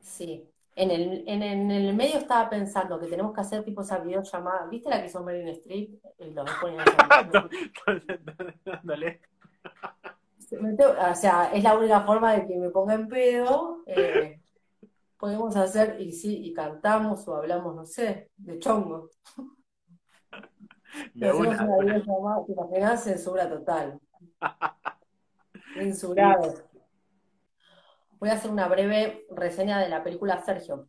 Sí. 0.00 0.46
En 0.76 0.90
el, 0.90 1.24
en, 1.26 1.42
en 1.42 1.70
el 1.70 1.94
medio 1.94 2.18
estaba 2.18 2.48
pensando 2.50 3.00
que 3.00 3.06
tenemos 3.06 3.34
que 3.34 3.40
hacer 3.40 3.64
tipo 3.64 3.80
esa 3.80 3.98
videollamada. 3.98 4.66
¿Viste 4.66 4.90
la 4.90 5.00
que 5.00 5.06
hizo 5.06 5.24
Meryl 5.24 5.48
Streep? 5.48 5.98
Y 6.18 6.30
los 6.30 6.50
ponen 6.60 6.84
Dale. 8.84 9.20
O 10.50 11.14
sea, 11.14 11.50
es 11.52 11.64
la 11.64 11.76
única 11.76 12.02
forma 12.02 12.34
de 12.34 12.46
que 12.46 12.56
me 12.56 12.68
ponga 12.70 12.94
en 12.94 13.08
pedo. 13.08 13.82
Eh, 13.86 14.40
podemos 15.16 15.56
hacer, 15.56 16.00
y 16.00 16.12
sí, 16.12 16.44
y 16.44 16.52
cantamos 16.52 17.26
o 17.26 17.36
hablamos, 17.36 17.74
no 17.74 17.84
sé, 17.84 18.30
de 18.36 18.58
chongo. 18.58 19.10
De 21.14 21.32
una, 21.32 21.64
una 21.64 21.78
videollamada, 21.78 22.44
te 22.46 22.52
imaginas, 22.52 23.02
censura 23.02 23.48
total. 23.48 23.98
Censurado. 25.74 26.67
Voy 28.18 28.30
a 28.30 28.32
hacer 28.32 28.50
una 28.50 28.66
breve 28.66 29.26
reseña 29.30 29.78
de 29.78 29.88
la 29.88 30.02
película 30.02 30.42
Sergio. 30.44 30.88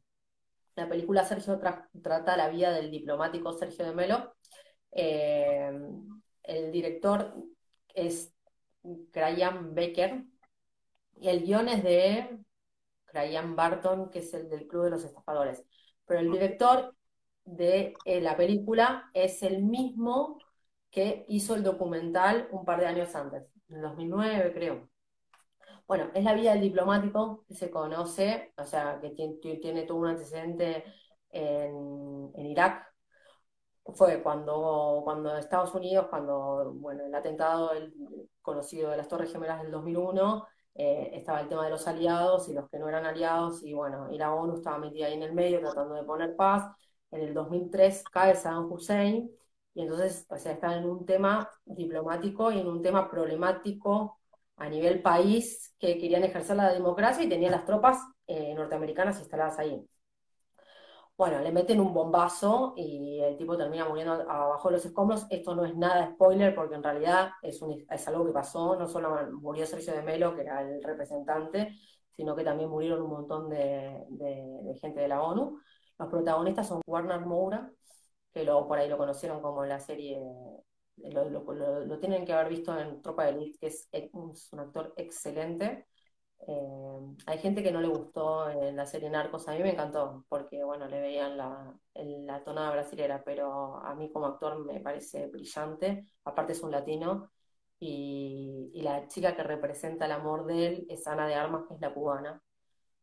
La 0.75 0.89
película 0.89 1.23
Sergio 1.25 1.59
tra 1.59 1.87
trata 2.01 2.35
la 2.35 2.49
vida 2.49 2.71
del 2.71 2.89
diplomático 2.89 3.53
Sergio 3.53 3.85
de 3.85 3.93
Melo. 3.93 4.35
Eh, 4.91 5.71
el 6.43 6.71
director 6.71 7.35
es 7.93 8.33
Graham 8.81 9.75
Becker 9.75 10.23
y 11.17 11.29
el 11.29 11.43
guion 11.43 11.67
es 11.67 11.83
de 11.83 12.39
Graham 13.13 13.55
Barton, 13.55 14.09
que 14.09 14.19
es 14.19 14.33
el 14.33 14.49
del 14.49 14.67
Club 14.67 14.85
de 14.85 14.89
los 14.91 15.03
Estafadores. 15.03 15.63
Pero 16.05 16.21
el 16.21 16.31
director 16.31 16.95
de 17.45 17.93
eh, 18.05 18.21
la 18.21 18.35
película 18.37 19.11
es 19.13 19.43
el 19.43 19.61
mismo 19.63 20.39
que 20.89 21.25
hizo 21.27 21.53
el 21.53 21.61
documental 21.61 22.47
un 22.51 22.65
par 22.65 22.79
de 22.79 22.87
años 22.87 23.13
antes, 23.15 23.43
en 23.69 23.81
2009 23.81 24.51
creo. 24.53 24.89
Bueno, 25.89 26.11
es 26.13 26.23
la 26.23 26.33
vida 26.35 26.51
del 26.53 26.61
diplomático 26.61 27.45
que 27.47 27.55
se 27.55 27.71
conoce, 27.71 28.53
o 28.57 28.63
sea, 28.63 28.99
que 29.01 29.09
tiene, 29.09 29.37
tiene 29.59 29.83
todo 29.87 29.97
un 29.97 30.07
antecedente 30.07 30.83
en, 31.31 32.31
en, 32.35 32.45
Irak. 32.45 32.93
Fue 33.95 34.21
cuando, 34.21 35.01
cuando 35.03 35.35
Estados 35.35 35.73
Unidos, 35.73 36.05
cuando, 36.09 36.73
bueno, 36.75 37.05
el 37.05 37.15
atentado 37.15 37.73
el 37.73 37.91
conocido 38.41 38.91
de 38.91 38.97
las 38.97 39.07
Torres 39.07 39.31
Gemelas 39.31 39.63
del 39.63 39.71
2001, 39.71 40.45
eh, 40.75 41.09
estaba 41.13 41.41
el 41.41 41.49
tema 41.49 41.63
de 41.65 41.71
los 41.71 41.87
aliados 41.87 42.47
y 42.49 42.53
los 42.53 42.69
que 42.69 42.77
no 42.77 42.87
eran 42.87 43.07
aliados, 43.07 43.63
y 43.63 43.73
bueno, 43.73 44.11
y 44.11 44.17
la 44.19 44.33
ONU 44.35 44.57
estaba 44.57 44.77
metida 44.77 45.07
ahí 45.07 45.13
en 45.15 45.23
el 45.23 45.33
medio 45.33 45.59
tratando 45.59 45.95
de 45.95 46.03
poner 46.03 46.35
paz. 46.35 46.71
En 47.09 47.21
el 47.21 47.33
2003 47.33 48.03
cae 48.11 48.35
Saddam 48.35 48.71
Hussein, 48.71 49.31
y 49.73 49.81
entonces, 49.81 50.27
o 50.29 50.37
sea, 50.37 50.51
están 50.53 50.73
en 50.83 50.85
un 50.89 51.03
tema 51.05 51.49
diplomático 51.65 52.51
y 52.51 52.59
en 52.59 52.67
un 52.67 52.83
tema 52.83 53.09
problemático 53.09 54.18
a 54.59 54.69
nivel 54.69 55.01
país 55.01 55.75
que 55.79 55.97
querían 55.97 56.23
ejercer 56.23 56.55
la 56.57 56.73
democracia 56.73 57.23
y 57.23 57.29
tenían 57.29 57.51
las 57.51 57.65
tropas 57.65 57.99
eh, 58.27 58.53
norteamericanas 58.53 59.19
instaladas 59.19 59.59
ahí. 59.59 59.87
Bueno, 61.17 61.41
le 61.41 61.51
meten 61.51 61.81
un 61.81 61.93
bombazo 61.93 62.73
y 62.77 63.19
el 63.19 63.35
tipo 63.35 63.57
termina 63.57 63.83
muriendo 63.87 64.13
abajo 64.13 64.69
de 64.69 64.75
los 64.75 64.85
escombros. 64.85 65.27
Esto 65.29 65.53
no 65.53 65.65
es 65.65 65.75
nada 65.75 66.11
spoiler 66.13 66.55
porque 66.55 66.75
en 66.75 66.83
realidad 66.83 67.31
es, 67.41 67.59
es 67.89 68.07
algo 68.07 68.25
que 68.25 68.31
pasó. 68.31 68.77
No 68.77 68.87
solo 68.87 69.17
murió 69.33 69.65
Sergio 69.65 69.93
de 69.93 70.01
Melo, 70.01 70.33
que 70.33 70.41
era 70.41 70.61
el 70.61 70.81
representante, 70.81 71.75
sino 72.15 72.35
que 72.35 72.43
también 72.43 72.69
murieron 72.69 73.01
un 73.01 73.09
montón 73.09 73.49
de, 73.49 74.05
gente 74.81 75.01
de 75.01 75.07
la 75.09 75.21
ONU. 75.21 75.59
Los 75.97 76.09
protagonistas 76.09 76.67
son 76.67 76.81
Warner 76.85 77.21
Moura, 77.21 77.69
que 78.33 78.43
luego 78.45 78.67
por 78.67 78.77
ahí 78.77 78.89
lo 78.89 78.97
conocieron 78.97 79.41
como 79.41 79.65
la 79.65 79.79
serie, 79.79 80.21
lo, 81.11 81.85
lo, 81.85 81.99
tienen 81.99 82.25
que 82.25 82.33
haber 82.33 82.49
visto 82.49 82.77
en 82.77 83.01
Tropa 83.01 83.25
de 83.25 83.31
Elite, 83.31 83.57
que 83.59 83.67
es, 83.67 83.89
un 84.13 84.59
actor 84.59 84.93
excelente. 84.97 85.87
Eh, 86.47 87.15
hay 87.25 87.37
gente 87.39 87.61
que 87.61 87.71
no 87.71 87.81
le 87.81 87.87
gustó 87.87 88.49
en 88.49 88.75
la 88.75 88.85
serie 88.85 89.09
Narcos, 89.09 89.47
a 89.47 89.53
mí 89.53 89.59
me 89.59 89.71
encantó, 89.71 90.25
porque 90.29 90.63
bueno, 90.63 90.87
le 90.87 91.01
veían 91.01 91.37
la, 91.37 91.73
la 91.95 92.43
tonada 92.43 92.71
brasilera, 92.71 93.23
pero 93.23 93.77
a 93.77 93.93
mí 93.95 94.11
como 94.11 94.27
actor 94.27 94.65
me 94.65 94.79
parece 94.79 95.27
brillante, 95.27 96.05
aparte 96.23 96.53
es 96.53 96.63
un 96.63 96.71
latino, 96.71 97.31
y, 97.79 98.71
y, 98.73 98.81
la 98.81 99.07
chica 99.07 99.35
que 99.35 99.43
representa 99.43 100.05
el 100.05 100.11
amor 100.11 100.45
de 100.45 100.67
él 100.67 100.85
es 100.89 101.07
Ana 101.07 101.27
de 101.27 101.35
Armas, 101.35 101.63
que 101.67 101.75
es 101.75 101.79
la 101.79 101.93
cubana, 101.93 102.41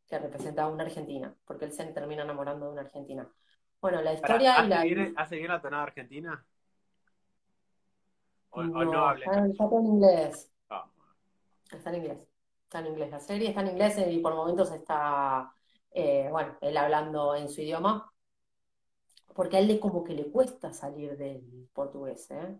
que 0.06 0.18
representa 0.18 0.64
a 0.64 0.68
una 0.68 0.84
argentina, 0.84 1.34
porque 1.46 1.64
él 1.64 1.72
se 1.72 1.84
termina 1.86 2.22
enamorando 2.22 2.66
de 2.66 2.72
una 2.72 2.82
argentina. 2.82 3.30
Bueno, 3.80 4.02
la 4.02 4.14
historia 4.14 4.64
y 4.64 4.68
la... 4.68 5.12
¿Hace 5.16 5.36
bien 5.36 5.48
la 5.48 5.60
tonada 5.60 5.84
argentina? 5.84 6.44
¿O 8.56 8.64
no? 8.64 9.12
Está, 9.14 9.38
en 9.38 9.86
inglés. 9.86 10.50
Ah. 10.70 10.90
Está 11.70 11.90
en 11.90 11.96
inglés. 11.96 12.18
Está 12.64 12.78
en 12.80 12.86
inglés. 12.86 13.10
La 13.10 13.20
serie 13.20 13.48
está 13.50 13.60
en 13.60 13.68
inglés 13.68 13.98
y 14.08 14.18
por 14.18 14.34
momentos 14.34 14.72
está, 14.72 15.52
eh, 15.92 16.28
bueno, 16.30 16.56
él 16.62 16.76
hablando 16.76 17.34
en 17.34 17.48
su 17.48 17.60
idioma, 17.60 18.10
porque 19.34 19.56
a 19.58 19.60
él 19.60 19.68
le, 19.68 19.78
como 19.78 20.02
que 20.02 20.14
le 20.14 20.30
cuesta 20.30 20.72
salir 20.72 21.16
del 21.18 21.68
portugués, 21.74 22.30
¿eh? 22.30 22.58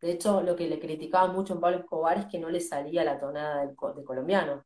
De 0.00 0.12
hecho, 0.12 0.42
lo 0.42 0.56
que 0.56 0.68
le 0.68 0.78
criticaba 0.80 1.32
mucho 1.32 1.54
en 1.54 1.60
Pablo 1.60 1.78
Escobar 1.78 2.18
es 2.18 2.26
que 2.26 2.38
no 2.38 2.50
le 2.50 2.60
salía 2.60 3.04
la 3.04 3.18
tonada 3.18 3.60
del, 3.60 3.70
de 3.96 4.04
colombiano. 4.04 4.64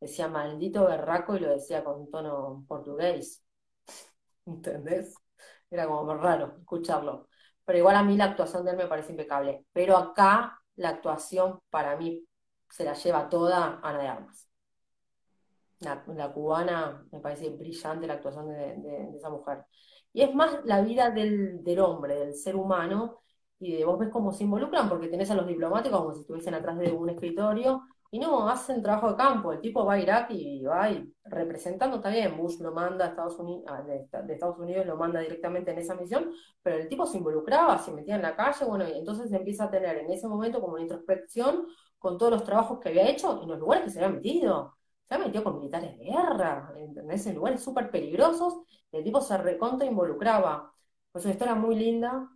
Decía 0.00 0.28
maldito 0.28 0.86
berraco 0.86 1.36
y 1.36 1.40
lo 1.40 1.50
decía 1.50 1.84
con 1.84 2.00
un 2.00 2.10
tono 2.10 2.64
portugués. 2.68 3.42
¿Entendés? 4.46 5.14
Era 5.70 5.86
como 5.86 6.14
raro 6.14 6.56
escucharlo. 6.58 7.29
Pero 7.64 7.78
igual 7.78 7.96
a 7.96 8.02
mí 8.02 8.16
la 8.16 8.24
actuación 8.24 8.64
de 8.64 8.72
él 8.72 8.76
me 8.76 8.86
parece 8.86 9.12
impecable. 9.12 9.64
Pero 9.72 9.96
acá 9.96 10.60
la 10.76 10.90
actuación 10.90 11.60
para 11.70 11.96
mí 11.96 12.24
se 12.68 12.84
la 12.84 12.94
lleva 12.94 13.28
toda 13.28 13.80
Ana 13.82 13.98
de 13.98 14.08
Armas. 14.08 14.48
La, 15.80 16.32
cubana 16.32 17.06
me 17.10 17.20
parece 17.20 17.48
brillante 17.50 18.06
la 18.06 18.14
actuación 18.14 18.48
de, 18.48 19.16
esa 19.16 19.30
mujer. 19.30 19.64
Y 20.12 20.22
es 20.22 20.34
más 20.34 20.58
la 20.64 20.82
vida 20.82 21.10
del, 21.10 21.64
del, 21.64 21.80
hombre, 21.80 22.16
del 22.16 22.34
ser 22.34 22.56
humano, 22.56 23.22
y 23.58 23.76
de 23.76 23.84
vos 23.84 23.98
ves 23.98 24.10
cómo 24.10 24.32
se 24.32 24.44
involucran, 24.44 24.88
porque 24.88 25.08
tenés 25.08 25.30
a 25.30 25.34
los 25.34 25.46
diplomáticos 25.46 26.00
como 26.00 26.12
si 26.12 26.20
estuviesen 26.20 26.54
atrás 26.54 26.78
de 26.78 26.92
un 26.92 27.08
escritorio, 27.10 27.82
y 28.12 28.18
no, 28.18 28.48
hacen 28.48 28.82
trabajo 28.82 29.10
de 29.10 29.16
campo. 29.16 29.52
El 29.52 29.60
tipo 29.60 29.84
va 29.84 29.94
a 29.94 30.00
Irak 30.00 30.30
y 30.32 30.64
va 30.64 30.90
y 30.90 31.12
representando, 31.24 31.96
está 31.96 32.10
bien, 32.10 32.36
Bush 32.36 32.58
lo 32.60 32.72
manda 32.72 33.04
a 33.06 33.08
Estados 33.08 33.38
Unidos, 33.38 33.64
de, 33.86 34.34
Estados 34.34 34.58
Unidos 34.58 34.86
lo 34.86 34.96
manda 34.96 35.20
directamente 35.20 35.70
en 35.70 35.78
esa 35.78 35.94
misión, 35.94 36.30
pero 36.62 36.76
el 36.76 36.88
tipo 36.88 37.06
se 37.06 37.18
involucraba, 37.18 37.78
se 37.78 37.92
metía 37.92 38.16
en 38.16 38.22
la 38.22 38.34
calle, 38.34 38.64
bueno, 38.64 38.88
y 38.88 38.92
entonces 38.98 39.32
empieza 39.32 39.64
a 39.64 39.70
tener 39.70 39.96
en 39.98 40.10
ese 40.10 40.26
momento 40.26 40.60
como 40.60 40.74
una 40.74 40.82
introspección 40.82 41.66
con 41.98 42.18
todos 42.18 42.32
los 42.32 42.44
trabajos 42.44 42.80
que 42.80 42.88
había 42.88 43.08
hecho 43.08 43.40
y 43.44 43.46
los 43.46 43.58
lugares 43.58 43.84
que 43.84 43.90
se 43.90 44.02
había 44.02 44.16
metido. 44.16 44.76
Se 45.06 45.14
había 45.14 45.26
metido 45.26 45.44
con 45.44 45.56
militares 45.58 45.98
de 45.98 46.04
guerra, 46.04 46.72
¿entendés? 46.76 47.26
En 47.26 47.34
lugares 47.36 47.62
súper 47.62 47.90
peligrosos, 47.90 48.60
el 48.92 49.04
tipo 49.04 49.20
se 49.20 49.36
recontra 49.38 49.86
involucraba. 49.86 50.72
Pues 51.12 51.24
una 51.24 51.34
historia 51.34 51.54
muy 51.54 51.74
linda, 51.76 52.28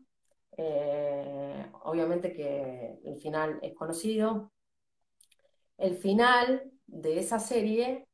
eh, 0.57 1.71
obviamente 1.85 2.33
que 2.33 3.01
el 3.05 3.17
final 3.21 3.59
es 3.63 3.75
conocido, 3.75 4.53
el 5.79 5.97
final 5.97 6.71
de 6.87 7.19
esa 7.19 7.39
serie, 7.39 8.09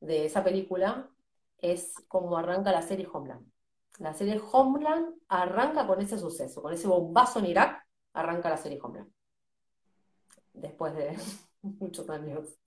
de 0.00 0.26
esa 0.26 0.44
película, 0.44 1.10
es 1.58 1.94
como 2.08 2.36
arranca 2.36 2.72
la 2.72 2.82
serie 2.82 3.08
Homeland. 3.12 3.46
La 3.98 4.14
serie 4.14 4.40
Homeland 4.52 5.14
arranca 5.28 5.86
con 5.86 6.00
ese 6.00 6.18
suceso, 6.18 6.62
con 6.62 6.72
ese 6.72 6.88
bombazo 6.88 7.38
en 7.38 7.46
Irak, 7.46 7.86
arranca 8.14 8.48
la 8.50 8.56
serie 8.56 8.78
Homeland. 8.82 9.10
Después 10.52 10.94
de 10.94 11.16
muchos 11.62 12.08
años. 12.10 12.58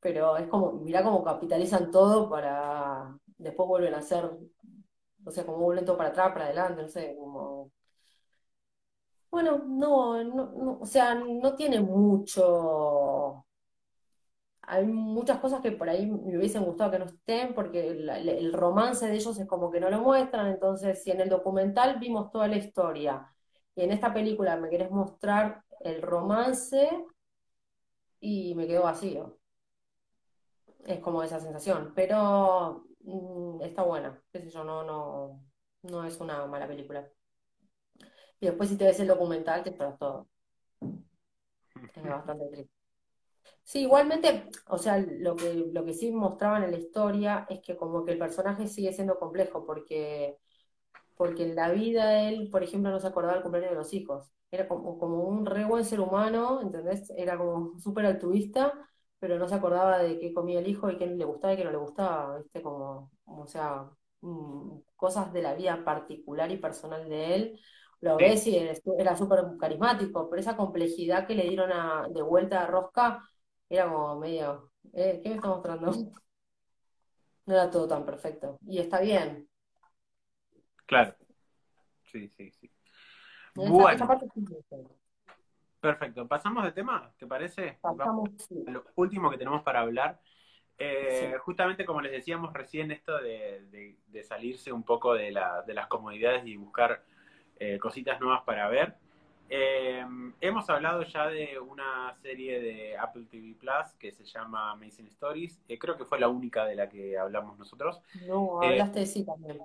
Pero 0.00 0.36
es 0.36 0.48
como, 0.48 0.72
mirá 0.72 1.02
cómo 1.02 1.24
capitalizan 1.24 1.90
todo 1.90 2.28
para. 2.28 3.16
Después 3.38 3.68
vuelven 3.68 3.94
a 3.94 3.98
hacer. 3.98 4.30
O 5.24 5.30
sea, 5.30 5.46
como 5.46 5.58
vuelven 5.58 5.84
todo 5.86 5.96
para 5.96 6.10
atrás, 6.10 6.32
para 6.32 6.46
adelante, 6.46 6.82
no 6.82 6.88
sé, 6.88 7.16
como. 7.18 7.72
Bueno, 9.30 9.58
no, 9.66 10.22
no 10.22 10.78
o 10.80 10.86
sea, 10.86 11.14
no 11.14 11.54
tiene 11.56 11.80
mucho 11.80 13.43
hay 14.66 14.86
muchas 14.86 15.38
cosas 15.38 15.60
que 15.60 15.72
por 15.72 15.88
ahí 15.88 16.06
me 16.06 16.38
hubiesen 16.38 16.64
gustado 16.64 16.90
que 16.90 16.98
no 16.98 17.06
estén, 17.06 17.54
porque 17.54 17.88
el, 17.88 18.52
romance 18.52 19.06
de 19.06 19.14
ellos 19.14 19.38
es 19.38 19.46
como 19.46 19.70
que 19.70 19.80
no 19.80 19.90
lo 19.90 20.00
muestran, 20.00 20.48
entonces 20.48 21.02
si 21.02 21.10
en 21.10 21.20
el 21.20 21.28
documental 21.28 21.98
vimos 21.98 22.30
toda 22.30 22.48
la 22.48 22.56
historia 22.56 23.34
y 23.74 23.82
en 23.82 23.92
esta 23.92 24.12
película 24.14 24.56
me 24.56 24.70
querés 24.70 24.90
mostrar 24.90 25.64
el 25.80 26.02
romance 26.02 26.88
y 28.20 28.54
me 28.54 28.66
quedo 28.66 28.84
vacío. 28.84 29.38
Es 30.86 31.00
como 31.00 31.22
esa 31.22 31.40
sensación, 31.40 31.92
pero 31.94 32.84
mm, 33.00 33.62
está 33.62 33.82
buena, 33.82 34.22
qué 34.32 34.40
sé 34.40 34.58
no, 34.58 34.84
no, 34.84 35.40
no 35.82 36.04
es 36.04 36.20
una 36.20 36.46
mala 36.46 36.66
película. 36.68 37.08
Y 38.40 38.46
después 38.46 38.68
si 38.68 38.76
te 38.76 38.84
ves 38.84 39.00
el 39.00 39.08
documental 39.08 39.62
te 39.62 39.70
esperas 39.70 39.98
todo. 39.98 40.28
Es 41.94 42.02
bastante 42.02 42.46
triste. 42.50 42.83
Sí, 43.64 43.80
igualmente, 43.80 44.48
o 44.68 44.76
sea, 44.78 44.98
lo 44.98 45.34
que, 45.36 45.54
lo 45.72 45.84
que 45.84 45.94
sí 45.94 46.10
mostraban 46.12 46.64
en 46.64 46.70
la 46.72 46.78
historia 46.78 47.46
es 47.48 47.60
que 47.60 47.76
como 47.76 48.04
que 48.04 48.12
el 48.12 48.18
personaje 48.18 48.68
sigue 48.68 48.92
siendo 48.92 49.18
complejo, 49.18 49.64
porque, 49.64 50.38
porque 51.16 51.44
en 51.44 51.56
la 51.56 51.70
vida 51.72 52.22
él, 52.28 52.50
por 52.50 52.62
ejemplo, 52.64 52.90
no 52.90 53.00
se 53.00 53.08
acordaba 53.08 53.34
del 53.34 53.42
cumpleaños 53.42 53.72
de 53.72 53.76
los 53.78 53.94
hijos. 53.94 54.30
Era 54.50 54.68
como, 54.68 54.98
como 54.98 55.24
un 55.24 55.46
re 55.46 55.64
buen 55.66 55.84
ser 55.84 56.00
humano, 56.00 56.60
¿entendés? 56.62 57.10
Era 57.16 57.38
como 57.38 57.78
súper 57.80 58.06
altruista, 58.06 58.74
pero 59.20 59.38
no 59.38 59.48
se 59.48 59.54
acordaba 59.56 59.98
de 59.98 60.18
qué 60.20 60.34
comía 60.34 60.60
el 60.60 60.68
hijo 60.68 60.90
y 60.90 60.98
qué 60.98 61.06
le 61.06 61.24
gustaba 61.24 61.54
y 61.54 61.56
qué 61.58 61.64
no 61.64 61.72
le 61.72 61.78
gustaba, 61.78 62.38
¿viste? 62.38 62.62
Como, 62.62 63.10
o 63.26 63.46
sea, 63.46 63.90
mm, 64.22 64.78
cosas 64.96 65.32
de 65.32 65.42
la 65.42 65.54
vida 65.54 65.84
particular 65.84 66.50
y 66.52 66.58
personal 66.58 67.08
de 67.08 67.34
él. 67.34 67.60
Lo 68.00 68.16
ves 68.16 68.46
y 68.46 68.56
era 68.98 69.16
súper 69.16 69.40
carismático, 69.58 70.28
pero 70.30 70.40
esa 70.40 70.56
complejidad 70.56 71.26
que 71.26 71.34
le 71.34 71.44
dieron 71.48 71.70
de 72.12 72.22
vuelta 72.22 72.62
a 72.62 72.66
Rosca 72.66 73.22
era 73.68 73.90
como 73.90 74.18
medio, 74.18 74.70
eh, 74.92 75.20
¿qué 75.22 75.30
me 75.30 75.36
está 75.36 75.48
mostrando? 75.48 75.92
No 77.46 77.52
era 77.52 77.70
todo 77.70 77.86
tan 77.86 78.06
perfecto. 78.06 78.58
Y 78.66 78.78
está 78.78 79.00
bien. 79.00 79.46
Claro. 80.86 81.14
Sí, 82.10 82.26
sí, 82.30 82.50
sí. 82.52 82.70
bueno. 83.54 84.08
Perfecto. 85.78 86.26
¿Pasamos 86.26 86.64
de 86.64 86.72
tema? 86.72 87.12
¿Te 87.18 87.26
parece? 87.26 87.78
Pasamos, 87.82 88.30
Lo 88.48 88.84
último 88.94 89.30
que 89.30 89.36
tenemos 89.36 89.62
para 89.62 89.80
hablar. 89.80 90.18
Eh, 90.78 91.36
justamente 91.40 91.84
como 91.84 92.00
les 92.00 92.12
decíamos 92.12 92.52
recién, 92.52 92.90
esto 92.90 93.18
de, 93.20 93.96
salirse 94.22 94.72
un 94.72 94.82
poco 94.82 95.14
de, 95.14 95.30
la, 95.30 95.62
de, 95.62 95.74
las 95.74 95.86
comodidades 95.86 96.46
y 96.46 96.56
buscar 96.56 97.04
eh, 97.56 97.78
cositas 97.78 98.18
nuevas 98.20 98.42
para 98.44 98.68
ver. 98.68 98.96
Eh, 99.48 100.04
hemos 100.40 100.68
hablado 100.70 101.02
ya 101.02 101.28
de 101.28 101.58
una 101.58 102.14
serie 102.22 102.60
de 102.60 102.96
Apple 102.96 103.24
TV 103.30 103.54
Plus 103.58 103.94
que 103.98 104.12
se 104.12 104.24
llama 104.24 104.72
Amazing 104.72 105.06
Stories. 105.08 105.60
Eh, 105.68 105.78
creo 105.78 105.96
que 105.96 106.04
fue 106.04 106.18
la 106.18 106.28
única 106.28 106.64
de 106.64 106.74
la 106.74 106.88
que 106.88 107.18
hablamos 107.18 107.58
nosotros. 107.58 108.00
No, 108.26 108.62
hablaste 108.62 109.00
de 109.00 109.06
sí 109.06 109.24
también. 109.24 109.58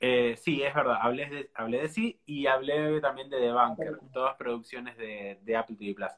Eh, 0.00 0.36
sí, 0.36 0.62
es 0.62 0.74
verdad, 0.74 0.96
hablé 1.00 1.28
de, 1.28 1.50
hablé 1.54 1.82
de 1.82 1.88
sí 1.88 2.20
y 2.26 2.46
hablé 2.46 3.00
también 3.00 3.30
de 3.30 3.38
The 3.38 3.52
Bunker, 3.52 4.00
todas 4.12 4.34
producciones 4.36 4.96
de, 4.96 5.38
de, 5.42 5.56
Apple 5.56 5.76
TV 5.76 5.94
Plus. 5.94 6.10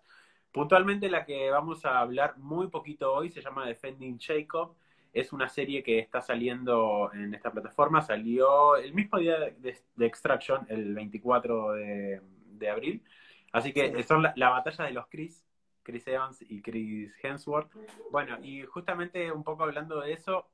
Puntualmente 0.50 1.10
la 1.10 1.26
que 1.26 1.50
vamos 1.50 1.84
a 1.84 1.98
hablar 1.98 2.38
muy 2.38 2.68
poquito 2.68 3.12
hoy 3.12 3.30
se 3.30 3.42
llama 3.42 3.66
Defending 3.66 4.18
Jacob. 4.18 4.74
Es 5.12 5.34
una 5.34 5.48
serie 5.50 5.82
que 5.82 5.98
está 5.98 6.22
saliendo 6.22 7.10
en 7.12 7.34
esta 7.34 7.52
plataforma. 7.52 8.00
Salió 8.00 8.76
el 8.76 8.94
mismo 8.94 9.18
día 9.18 9.38
de, 9.38 9.76
de 9.94 10.06
Extraction, 10.06 10.66
el 10.70 10.94
24 10.94 11.72
de, 11.72 12.20
de 12.58 12.70
abril. 12.70 13.04
Así 13.52 13.72
que 13.72 14.02
son 14.02 14.22
la, 14.34 14.50
batalla 14.50 14.84
de 14.84 14.92
los 14.92 15.06
Chris, 15.06 15.46
Chris 15.82 16.06
Evans 16.08 16.42
y 16.42 16.60
Chris 16.60 17.14
Hemsworth. 17.22 17.70
Bueno, 18.10 18.38
y 18.42 18.62
justamente 18.64 19.30
un 19.30 19.44
poco 19.44 19.62
hablando 19.62 20.00
de 20.00 20.12
eso, 20.12 20.48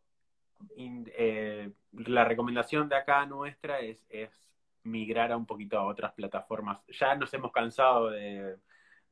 eh, 0.76 1.70
la 1.92 2.24
recomendación 2.24 2.88
de 2.88 2.96
acá 2.96 3.24
nuestra 3.26 3.80
es, 3.80 4.04
es 4.10 4.30
migrara 4.84 5.36
un 5.36 5.46
poquito 5.46 5.78
a 5.78 5.86
otras 5.86 6.12
plataformas. 6.12 6.80
Ya 6.88 7.14
nos 7.14 7.32
hemos 7.34 7.52
cansado 7.52 8.10
de, 8.10 8.56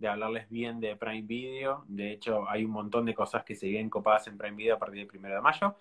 hablarles 0.06 0.48
bien 0.48 0.80
de 0.80 0.96
Prime 0.96 1.26
Video. 1.26 1.84
De 1.86 2.12
hecho, 2.12 2.48
hay 2.48 2.64
un 2.64 2.70
montón 2.70 3.06
de 3.06 3.14
cosas 3.14 3.44
que 3.44 3.54
se 3.54 3.68
vienen 3.68 3.90
copadas 3.90 4.26
en 4.26 4.38
Prime 4.38 4.56
Video 4.56 4.76
a 4.76 4.78
partir 4.78 5.06
del 5.06 5.18
1 5.18 5.28
de 5.28 5.40
mayo. 5.40 5.76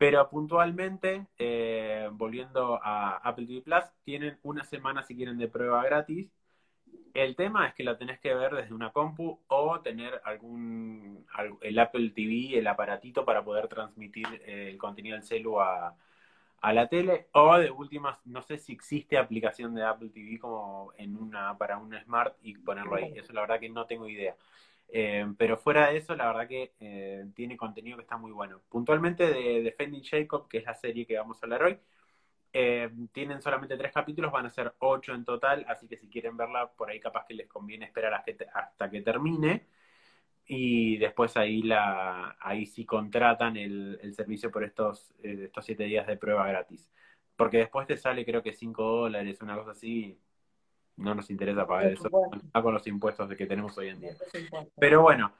Pero 0.00 0.30
puntualmente, 0.30 1.26
eh, 1.36 2.08
volviendo 2.12 2.80
a 2.82 3.18
Apple 3.18 3.44
TV 3.44 3.60
Plus, 3.60 3.84
tienen 4.02 4.38
una 4.42 4.64
semana 4.64 5.02
si 5.02 5.14
quieren 5.14 5.36
de 5.36 5.46
prueba 5.46 5.84
gratis. 5.84 6.32
El 7.12 7.36
tema 7.36 7.68
es 7.68 7.74
que 7.74 7.84
lo 7.84 7.98
tenés 7.98 8.18
que 8.18 8.32
ver 8.34 8.54
desde 8.54 8.72
una 8.72 8.92
compu 8.92 9.38
o 9.48 9.80
tener 9.80 10.22
algún 10.24 11.26
el 11.60 11.78
Apple 11.78 12.12
TV, 12.16 12.58
el 12.58 12.66
aparatito 12.66 13.26
para 13.26 13.44
poder 13.44 13.68
transmitir 13.68 14.40
eh, 14.46 14.70
el 14.70 14.78
contenido 14.78 15.16
del 15.16 15.22
celu 15.26 15.60
a, 15.60 15.94
a 16.62 16.72
la 16.72 16.88
tele 16.88 17.28
o 17.32 17.58
de 17.58 17.70
últimas, 17.70 18.18
no 18.24 18.40
sé 18.40 18.56
si 18.56 18.72
existe 18.72 19.18
aplicación 19.18 19.74
de 19.74 19.84
Apple 19.84 20.08
TV 20.08 20.38
como 20.38 20.94
en 20.96 21.14
una 21.18 21.58
para 21.58 21.76
un 21.76 21.94
smart 22.00 22.38
y 22.40 22.56
ponerlo 22.56 22.96
ahí. 22.96 23.12
Eso 23.14 23.34
la 23.34 23.42
verdad 23.42 23.60
que 23.60 23.68
no 23.68 23.84
tengo 23.84 24.08
idea. 24.08 24.34
Eh, 24.92 25.26
pero 25.38 25.56
fuera 25.56 25.90
de 25.90 25.98
eso, 25.98 26.16
la 26.16 26.26
verdad 26.26 26.48
que 26.48 26.72
eh, 26.80 27.26
tiene 27.34 27.56
contenido 27.56 27.96
que 27.96 28.02
está 28.02 28.16
muy 28.16 28.32
bueno. 28.32 28.60
Puntualmente 28.68 29.26
de 29.26 29.62
Defending 29.62 30.02
Jacob, 30.02 30.48
que 30.48 30.58
es 30.58 30.64
la 30.64 30.74
serie 30.74 31.06
que 31.06 31.16
vamos 31.16 31.42
a 31.42 31.46
hablar 31.46 31.62
hoy, 31.62 31.78
eh, 32.52 32.90
tienen 33.12 33.40
solamente 33.42 33.76
tres 33.76 33.92
capítulos, 33.92 34.32
van 34.32 34.46
a 34.46 34.50
ser 34.50 34.74
ocho 34.80 35.14
en 35.14 35.24
total, 35.24 35.64
así 35.68 35.86
que 35.86 35.96
si 35.96 36.08
quieren 36.08 36.36
verla, 36.36 36.70
por 36.72 36.90
ahí 36.90 36.98
capaz 37.00 37.26
que 37.26 37.34
les 37.34 37.48
conviene 37.48 37.86
esperar 37.86 38.24
hasta 38.54 38.90
que 38.90 39.02
termine 39.02 39.66
y 40.46 40.98
después 40.98 41.36
ahí 41.36 41.62
la 41.62 42.36
ahí 42.40 42.66
sí 42.66 42.84
contratan 42.84 43.56
el, 43.56 43.98
servicio 44.14 44.50
por 44.50 44.64
estos, 44.64 45.14
estos 45.22 45.64
siete 45.64 45.84
días 45.84 46.06
de 46.06 46.16
prueba 46.16 46.46
gratis. 46.48 46.90
Porque 47.36 47.58
después 47.58 47.86
te 47.86 47.96
sale 47.96 48.24
creo 48.24 48.42
que 48.42 48.52
cinco 48.52 48.82
dólares, 48.84 49.40
una 49.42 49.56
cosa 49.56 49.72
así. 49.72 50.18
No 50.96 51.14
nos 51.14 51.30
interesa 51.30 51.66
pagar 51.66 51.92
eso 51.92 52.10
con 52.10 52.74
los 52.74 52.86
impuestos 52.86 53.28
de 53.28 53.36
que 53.36 53.46
tenemos 53.46 53.76
hoy 53.78 53.88
en 53.88 54.00
día. 54.00 54.14
Pero 54.78 55.02
bueno, 55.02 55.32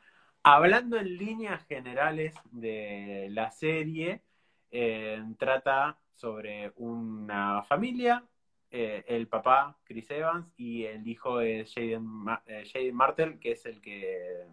hablando 0.43 0.97
en 0.97 1.17
líneas 1.17 1.65
generales 1.67 2.35
de 2.51 3.29
la 3.31 3.51
serie, 3.51 4.23
eh, 4.71 5.23
trata 5.39 5.99
sobre 6.15 6.73
una 6.77 7.63
familia, 7.65 8.25
eh, 8.71 9.05
el 9.07 9.27
papá, 9.29 9.79
Chris 9.85 10.11
Evans, 10.11 10.47
y 10.57 10.85
el 10.85 11.07
hijo 11.07 11.39
de 11.39 11.67
Jaden, 11.67 12.25
Jaden 12.73 12.95
Martel, 12.95 13.39
que 13.39 13.53
es 13.53 13.67
el 13.67 13.81
que 13.81 14.47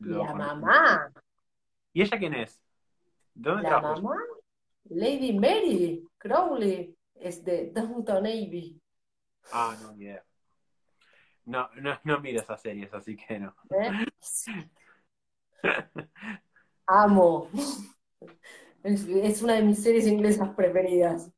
la 0.00 0.34
mamá. 0.34 1.12
¿Y 1.92 2.02
ella 2.02 2.18
quién 2.18 2.34
es? 2.34 2.60
¿Dónde 3.34 3.68
la 3.68 3.80
mamá? 3.80 4.16
Lady 4.84 5.32
Mary 5.32 6.08
Crowley 6.18 6.96
es 7.14 7.44
de 7.44 7.70
Downton 7.70 8.26
Abbey. 8.26 8.80
Ah, 9.52 9.76
no, 9.82 9.92
ni 9.92 10.04
idea. 10.04 10.24
No, 11.50 11.68
no, 11.80 11.98
no 12.04 12.20
miro 12.20 12.40
esas 12.40 12.62
series, 12.62 12.94
así 12.94 13.16
que 13.16 13.40
no. 13.40 13.52
¿Eh? 13.70 14.06
Amo. 16.86 17.48
Es, 18.84 19.42
una 19.42 19.54
de 19.54 19.62
mis 19.62 19.82
series 19.82 20.06
inglesas 20.06 20.54
preferidas. 20.54 21.28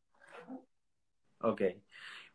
Ok. 1.41 1.63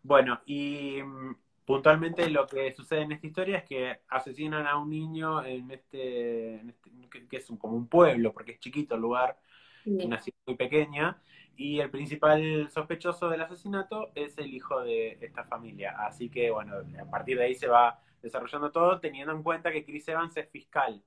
Bueno, 0.01 0.41
y 0.47 1.03
mm, 1.03 1.35
puntualmente 1.65 2.27
lo 2.31 2.47
que 2.47 2.73
sucede 2.73 3.01
en 3.01 3.11
esta 3.11 3.27
historia 3.27 3.57
es 3.59 3.65
que 3.65 4.01
asesinan 4.07 4.65
a 4.65 4.77
un 4.79 4.89
niño 4.89 5.45
en 5.45 5.69
este, 5.69 6.55
este 6.55 7.27
que, 7.29 7.37
es 7.37 7.45
como 7.59 7.77
un 7.77 7.87
pueblo, 7.87 8.33
porque 8.33 8.53
es 8.53 8.59
chiquito 8.59 8.95
el 8.95 9.01
lugar, 9.01 9.39
una 9.85 10.19
ciudad 10.19 10.39
muy 10.47 10.55
pequeña, 10.55 11.21
y 11.57 11.79
el 11.79 11.89
principal 11.89 12.69
sospechoso 12.69 13.29
del 13.29 13.41
asesinato 13.41 14.11
es 14.13 14.37
el 14.37 14.53
hijo 14.53 14.81
de 14.81 15.17
esta 15.19 15.43
familia. 15.43 15.95
Así 15.97 16.29
que, 16.29 16.51
bueno, 16.51 16.75
a 17.01 17.09
partir 17.09 17.37
de 17.37 17.45
ahí 17.45 17.55
se 17.55 17.67
va 17.67 17.99
desarrollando 18.21 18.71
todo, 18.71 18.99
teniendo 18.99 19.33
en 19.33 19.41
cuenta 19.41 19.71
que 19.71 19.83
Chris 19.83 20.07
Evans 20.07 20.37
es 20.37 20.47
fiscal 20.49 21.03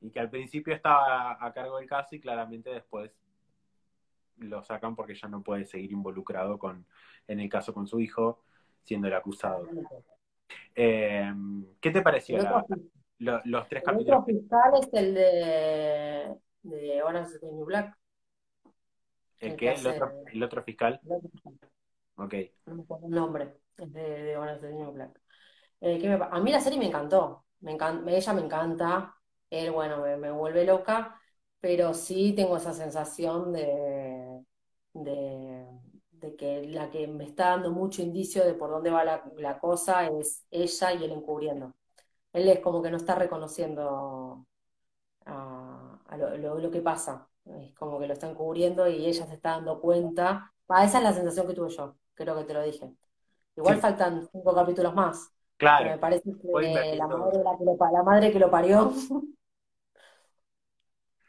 y 0.00 0.10
que 0.10 0.20
al 0.20 0.30
principio 0.30 0.72
estaba 0.72 1.36
a 1.44 1.52
cargo 1.52 1.78
del 1.78 1.88
caso 1.88 2.14
y 2.14 2.20
claramente 2.20 2.70
después 2.70 3.10
lo 4.36 4.62
sacan 4.62 4.94
porque 4.94 5.16
ya 5.16 5.26
no 5.26 5.42
puede 5.42 5.64
seguir 5.64 5.90
involucrado 5.90 6.60
con, 6.60 6.86
en 7.26 7.40
el 7.40 7.48
caso 7.48 7.74
con 7.74 7.88
su 7.88 7.98
hijo 7.98 8.44
siendo 8.84 9.08
el 9.08 9.14
acusado. 9.14 9.66
Eh, 10.76 11.34
¿Qué 11.80 11.90
te 11.90 12.02
pareció 12.02 12.38
los 13.18 13.68
tres 13.68 13.82
capítulos? 13.82 14.06
El 14.06 14.14
otro 14.14 14.24
fiscal 14.24 14.72
es 14.80 14.88
el 14.92 15.14
de, 15.14 16.34
de 16.62 17.02
Orange 17.02 17.34
is 17.34 17.40
the 17.40 17.46
New 17.46 17.64
Black. 17.64 17.98
¿El, 19.40 19.56
qué? 19.56 19.72
¿El, 19.72 19.86
otro, 19.86 20.12
¿El 20.32 20.42
otro 20.42 20.62
fiscal? 20.62 21.00
Ok. 22.16 22.34
No 22.66 22.74
me 22.74 22.82
acuerdo 22.82 23.06
el 23.06 23.12
nombre, 23.12 23.54
es 23.76 23.92
de, 23.92 24.02
de 24.34 24.72
New 24.72 24.92
Black. 24.92 25.20
Eh, 25.80 26.18
a 26.30 26.40
mí 26.40 26.50
la 26.50 26.60
serie 26.60 26.78
me 26.78 26.86
encantó, 26.86 27.44
me 27.60 27.76
ella 28.06 28.32
me 28.32 28.40
encanta, 28.42 29.14
él, 29.50 29.70
bueno, 29.70 30.02
me, 30.02 30.16
me 30.16 30.30
vuelve 30.30 30.64
loca, 30.64 31.20
pero 31.60 31.94
sí 31.94 32.32
tengo 32.34 32.56
esa 32.56 32.72
sensación 32.72 33.52
de, 33.52 34.42
de 34.94 35.66
de 36.20 36.36
que 36.36 36.64
la 36.66 36.90
que 36.90 37.06
me 37.06 37.24
está 37.24 37.50
dando 37.50 37.70
mucho 37.72 38.02
indicio 38.02 38.44
de 38.44 38.54
por 38.54 38.70
dónde 38.70 38.90
va 38.90 39.04
la, 39.04 39.58
cosa 39.60 40.06
es 40.08 40.46
ella 40.50 40.92
y 40.92 41.04
él 41.04 41.12
encubriendo. 41.12 41.74
Él 42.32 42.48
es 42.48 42.60
como 42.60 42.82
que 42.82 42.90
no 42.90 42.96
está 42.96 43.14
reconociendo 43.14 44.46
a, 45.26 46.16
lo, 46.38 46.70
que 46.70 46.80
pasa, 46.80 47.28
es 47.60 47.74
como 47.74 47.98
que 47.98 48.06
lo 48.06 48.12
está 48.12 48.28
encubriendo 48.28 48.88
y 48.88 49.06
ella 49.06 49.26
se 49.26 49.34
está 49.34 49.50
dando 49.52 49.80
cuenta. 49.80 50.52
esa 50.82 50.98
es 50.98 51.04
la 51.04 51.12
sensación 51.12 51.46
que 51.46 51.54
tuve 51.54 51.70
yo, 51.70 51.96
creo 52.14 52.36
que 52.36 52.44
te 52.44 52.54
lo 52.54 52.62
dije. 52.62 52.90
Igual 53.56 53.78
faltan 53.78 54.28
cinco 54.30 54.54
capítulos 54.54 54.94
más. 54.94 55.32
Claro. 55.56 55.90
me 55.90 55.98
parece 55.98 56.30
que 56.40 56.94
la 56.96 57.08
madre, 57.08 57.42
la 57.92 58.02
madre 58.04 58.32
que 58.32 58.38
lo 58.38 58.48
parió 58.48 58.92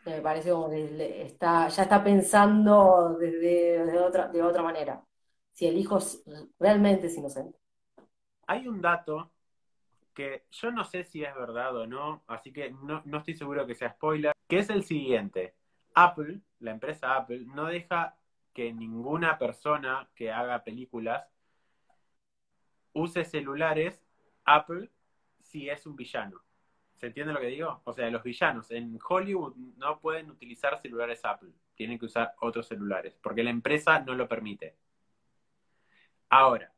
me 0.06 0.22
parece 0.22 0.52
como 0.52 0.70
que 0.70 1.24
está, 1.24 1.68
ya 1.68 1.84
está 1.84 2.04
pensando 2.04 3.18
de, 3.18 4.00
otra, 4.00 4.28
de 4.28 4.42
otra 4.42 4.62
manera. 4.62 5.04
Si 5.54 5.68
el 5.68 5.78
hijo 5.78 6.00
realmente 6.60 7.08
es 7.08 7.18
inocente. 7.18 7.58
Hay 8.48 8.68
un 8.68 8.82
dato 8.82 9.32
que 10.14 10.46
yo 10.52 10.72
no 10.72 10.84
sé 10.84 11.04
si 11.04 11.24
es 11.24 11.34
verdad 11.36 11.76
o 11.76 11.88
no, 11.88 12.24
así 12.28 12.52
que 12.52 12.72
no, 12.72 13.02
no 13.06 13.20
estoy 13.20 13.36
seguro 13.36 13.66
que 13.66 13.76
sea 13.76 13.92
spoiler, 13.94 14.34
que 14.48 14.60
es 14.60 14.70
el 14.70 14.84
siguiente. 14.84 15.56
Apple, 16.04 16.40
la 16.60 16.72
empresa 16.72 17.16
Apple, 17.16 17.46
no 17.46 17.66
deja 17.66 18.18
que 18.54 18.74
ninguna 18.74 19.38
persona 19.38 20.10
que 20.16 20.32
haga 20.32 20.64
películas 20.64 21.28
use 22.94 23.24
celulares 23.26 24.02
Apple 24.46 24.90
si 25.42 25.70
es 25.70 25.86
un 25.86 25.96
villano. 25.96 26.42
¿Se 26.96 27.08
entiende 27.08 27.34
lo 27.34 27.40
que 27.40 27.48
digo? 27.48 27.82
O 27.86 27.94
sea, 27.94 28.10
los 28.10 28.24
villanos 28.24 28.72
en 28.72 29.00
Hollywood 29.08 29.56
no 29.78 30.00
pueden 30.00 30.30
utilizar 30.30 30.78
celulares 30.82 31.24
Apple, 31.24 31.52
tienen 31.76 31.98
que 31.98 32.06
usar 32.06 32.36
otros 32.42 32.68
celulares, 32.68 33.18
porque 33.22 33.44
la 33.44 33.52
empresa 33.52 34.00
no 34.00 34.16
lo 34.16 34.28
permite. 34.28 34.76
Ahora, 36.30 36.74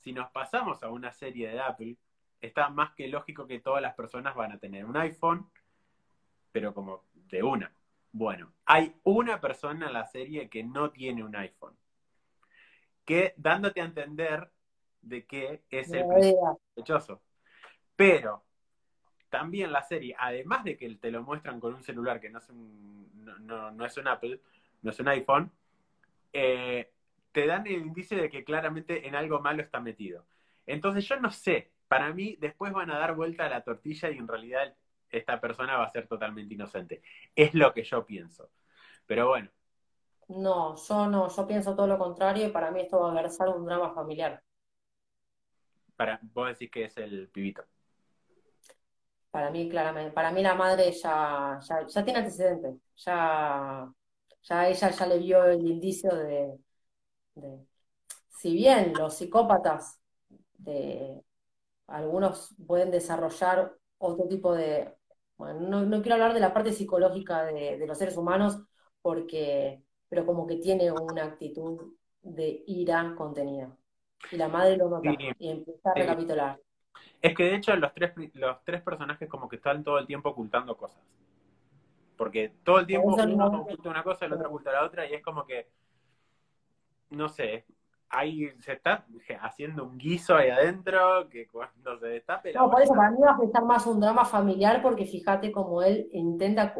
si 0.00 0.12
nos 0.12 0.30
pasamos 0.30 0.82
a 0.82 0.90
una 0.90 1.12
serie 1.12 1.48
de 1.48 1.60
Apple, 1.60 1.96
está 2.40 2.68
más 2.68 2.94
que 2.94 3.08
lógico 3.08 3.46
que 3.46 3.60
todas 3.60 3.80
las 3.80 3.94
personas 3.94 4.34
van 4.34 4.52
a 4.52 4.58
tener 4.58 4.84
un 4.84 4.96
iPhone, 4.98 5.50
pero 6.52 6.74
como 6.74 7.04
de 7.14 7.42
una. 7.42 7.74
Bueno, 8.16 8.52
hay 8.64 8.94
una 9.02 9.40
persona 9.40 9.88
en 9.88 9.92
la 9.92 10.06
serie 10.06 10.48
que 10.48 10.62
no 10.62 10.92
tiene 10.92 11.24
un 11.24 11.34
iPhone, 11.34 11.76
que 13.04 13.34
dándote 13.36 13.80
a 13.80 13.86
entender 13.86 14.52
de 15.02 15.26
que 15.26 15.64
es 15.68 15.92
el 15.92 16.04
sospechoso. 16.76 17.22
Pero 17.96 18.44
también 19.28 19.72
la 19.72 19.82
serie, 19.82 20.14
además 20.16 20.62
de 20.62 20.76
que 20.76 20.94
te 20.94 21.10
lo 21.10 21.24
muestran 21.24 21.58
con 21.58 21.74
un 21.74 21.82
celular 21.82 22.20
que 22.20 22.30
no 22.30 22.38
es 22.38 22.48
un, 22.50 23.10
no, 23.40 23.84
es 23.84 23.96
un 23.96 24.06
Apple, 24.06 24.40
no 24.82 24.92
es 24.92 25.00
un 25.00 25.08
iPhone, 25.08 25.50
eh, 26.32 26.92
te 27.32 27.46
dan 27.48 27.66
el 27.66 27.82
indicio 27.82 28.16
de 28.16 28.30
que 28.30 28.44
claramente 28.44 29.08
en 29.08 29.16
algo 29.16 29.40
malo 29.40 29.60
está 29.60 29.80
metido. 29.80 30.24
Entonces 30.68 31.04
yo 31.08 31.18
no 31.18 31.32
sé, 31.32 31.72
para 31.88 32.14
mí 32.14 32.36
después 32.40 32.72
van 32.72 32.92
a 32.92 32.98
dar 33.00 33.16
vuelta 33.16 33.46
a 33.46 33.48
la 33.48 33.64
tortilla 33.64 34.08
y 34.08 34.18
en 34.18 34.28
realidad 34.28 34.72
esta 35.18 35.40
persona 35.40 35.76
va 35.76 35.84
a 35.84 35.90
ser 35.90 36.06
totalmente 36.06 36.54
inocente. 36.54 37.02
Es 37.34 37.54
lo 37.54 37.72
que 37.72 37.84
yo 37.84 38.04
pienso. 38.04 38.50
Pero 39.06 39.28
bueno. 39.28 39.50
No, 40.28 40.76
yo 40.76 41.06
no, 41.06 41.28
yo 41.28 41.46
pienso 41.46 41.74
todo 41.74 41.86
lo 41.86 41.98
contrario 41.98 42.46
y 42.46 42.50
para 42.50 42.70
mí 42.70 42.80
esto 42.80 43.00
va 43.00 43.10
a 43.10 43.14
versar 43.14 43.48
un 43.50 43.64
drama 43.64 43.92
familiar. 43.92 44.42
Para, 45.96 46.18
vos 46.22 46.48
decís 46.48 46.70
que 46.70 46.84
es 46.84 46.96
el 46.96 47.28
pibito. 47.28 47.64
Para 49.30 49.50
mí, 49.50 49.68
claramente. 49.68 50.12
Para 50.12 50.30
mí 50.30 50.42
la 50.42 50.54
madre 50.54 50.92
ya, 50.92 51.58
ya, 51.60 52.04
tiene 52.04 52.20
antecedentes. 52.20 52.76
Ya, 52.96 53.92
ya 54.42 54.68
ella 54.68 54.90
ya 54.90 55.06
le 55.06 55.18
vio 55.18 55.44
el 55.44 55.66
indicio 55.66 56.14
de, 56.14 56.58
si 58.28 58.54
bien 58.54 58.92
los 58.94 59.16
psicópatas 59.16 60.00
de 60.58 61.22
algunos 61.86 62.54
pueden 62.66 62.90
desarrollar 62.90 63.74
otro 63.98 64.28
tipo 64.28 64.54
de 64.54 64.94
bueno, 65.36 65.84
no, 65.84 66.02
quiero 66.02 66.14
hablar 66.14 66.34
de 66.34 66.40
la 66.40 66.52
parte 66.54 66.72
psicológica 66.72 67.44
de, 67.44 67.78
de, 67.78 67.86
los 67.86 67.98
seres 67.98 68.16
humanos 68.16 68.62
porque 69.02 69.82
pero 70.08 70.26
como 70.26 70.46
que 70.46 70.56
tiene 70.56 70.90
una 70.92 71.24
actitud 71.24 71.94
de 72.22 72.62
ira 72.66 73.14
contenida 73.16 73.76
Y 74.30 74.36
la 74.36 74.48
madre 74.48 74.76
lo 74.76 74.88
nota 74.88 75.10
Sí. 75.18 75.28
y 75.38 75.50
empieza 75.50 75.90
a 75.90 75.94
Sí. 75.94 76.00
recapitular. 76.00 76.60
Es 77.22 77.34
que 77.34 77.44
de 77.44 77.56
hecho 77.56 77.74
los 77.76 77.92
tres, 77.94 78.12
los 78.34 78.64
tres 78.64 78.82
personajes 78.82 79.28
como 79.28 79.48
que 79.48 79.56
están 79.56 79.82
todo 79.82 79.98
el 79.98 80.06
tiempo 80.06 80.28
ocultando 80.30 80.76
cosas. 80.76 81.00
Porque 82.16 82.52
todo 82.64 82.78
el 82.78 82.86
tiempo 82.86 83.08
uno 83.08 83.26
no- 83.26 83.60
oculta 83.62 83.88
una 83.90 84.02
cosa, 84.04 84.26
el 84.26 84.32
otro 84.32 84.48
oculta 84.48 84.72
la 84.72 84.84
otra, 84.84 85.06
y 85.08 85.14
es 85.14 85.22
como 85.22 85.44
que, 85.46 85.68
no 87.10 87.28
sé, 87.28 87.64
ahí 88.14 88.50
se 88.60 88.72
está 88.72 89.04
haciendo 89.40 89.84
un 89.84 89.98
guiso 89.98 90.36
ahí 90.36 90.50
adentro 90.50 91.28
que 91.28 91.48
cuando 91.48 91.98
se 91.98 92.06
destape 92.06 92.52
la 92.52 92.60
No, 92.60 92.70
por 92.70 92.82
eso 92.82 92.94
para 92.94 93.10
mí 93.10 93.18
va 93.20 93.30
a 93.30 93.34
afectar 93.34 93.64
más 93.64 93.86
un 93.86 94.00
drama 94.00 94.24
familiar 94.24 94.80
porque 94.82 95.04
fíjate 95.06 95.50
cómo 95.50 95.82
él 95.82 96.08
intenta, 96.12 96.74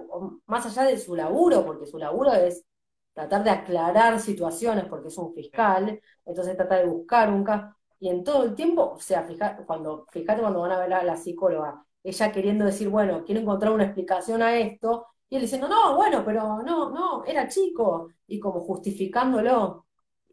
más 0.46 0.66
allá 0.66 0.88
de 0.88 0.98
su 0.98 1.14
laburo, 1.14 1.64
porque 1.64 1.86
su 1.86 1.98
laburo 1.98 2.32
es 2.32 2.64
tratar 3.12 3.44
de 3.44 3.50
aclarar 3.50 4.18
situaciones 4.20 4.84
porque 4.86 5.08
es 5.08 5.18
un 5.18 5.32
fiscal, 5.34 6.00
entonces 6.24 6.56
trata 6.56 6.76
de 6.76 6.86
buscar 6.86 7.30
un 7.30 7.44
caso, 7.44 7.74
y 8.00 8.08
en 8.08 8.24
todo 8.24 8.44
el 8.44 8.54
tiempo, 8.54 8.94
o 8.96 9.00
sea, 9.00 9.22
fíjate 9.22 9.64
cuando, 9.64 10.06
fíjate 10.10 10.40
cuando 10.40 10.60
van 10.60 10.72
a 10.72 10.80
ver 10.80 10.92
a 10.92 11.04
la 11.04 11.16
psicóloga, 11.16 11.84
ella 12.02 12.32
queriendo 12.32 12.64
decir, 12.64 12.88
bueno, 12.88 13.24
quiero 13.24 13.40
encontrar 13.40 13.72
una 13.72 13.84
explicación 13.84 14.42
a 14.42 14.56
esto, 14.56 15.06
y 15.28 15.36
él 15.36 15.42
diciendo, 15.42 15.68
no, 15.68 15.96
bueno, 15.96 16.22
pero 16.24 16.62
no, 16.62 16.90
no, 16.90 17.24
era 17.24 17.48
chico, 17.48 18.10
y 18.26 18.38
como 18.38 18.60
justificándolo, 18.60 19.83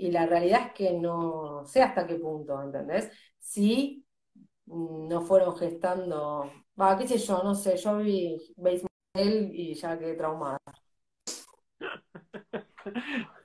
y 0.02 0.12
la 0.12 0.26
realidad 0.26 0.68
es 0.68 0.74
que 0.74 0.94
no 0.94 1.64
sé 1.66 1.82
hasta 1.82 2.08
qué 2.08 2.16
punto, 2.16 2.62
¿entendés? 2.62 3.12
Sí 3.40 4.06
no 4.68 5.22
fueron 5.22 5.56
gestando, 5.58 6.50
va, 6.80 6.98
qué 6.98 7.08
sé 7.08 7.18
yo, 7.18 7.44
no 7.44 7.56
sé, 7.56 7.76
yo 7.78 7.98
vi 7.98 8.38
Motel 8.58 9.52
y 9.54 9.74
ya 9.74 9.98
quedé 10.00 10.16
traumada. 10.16 10.58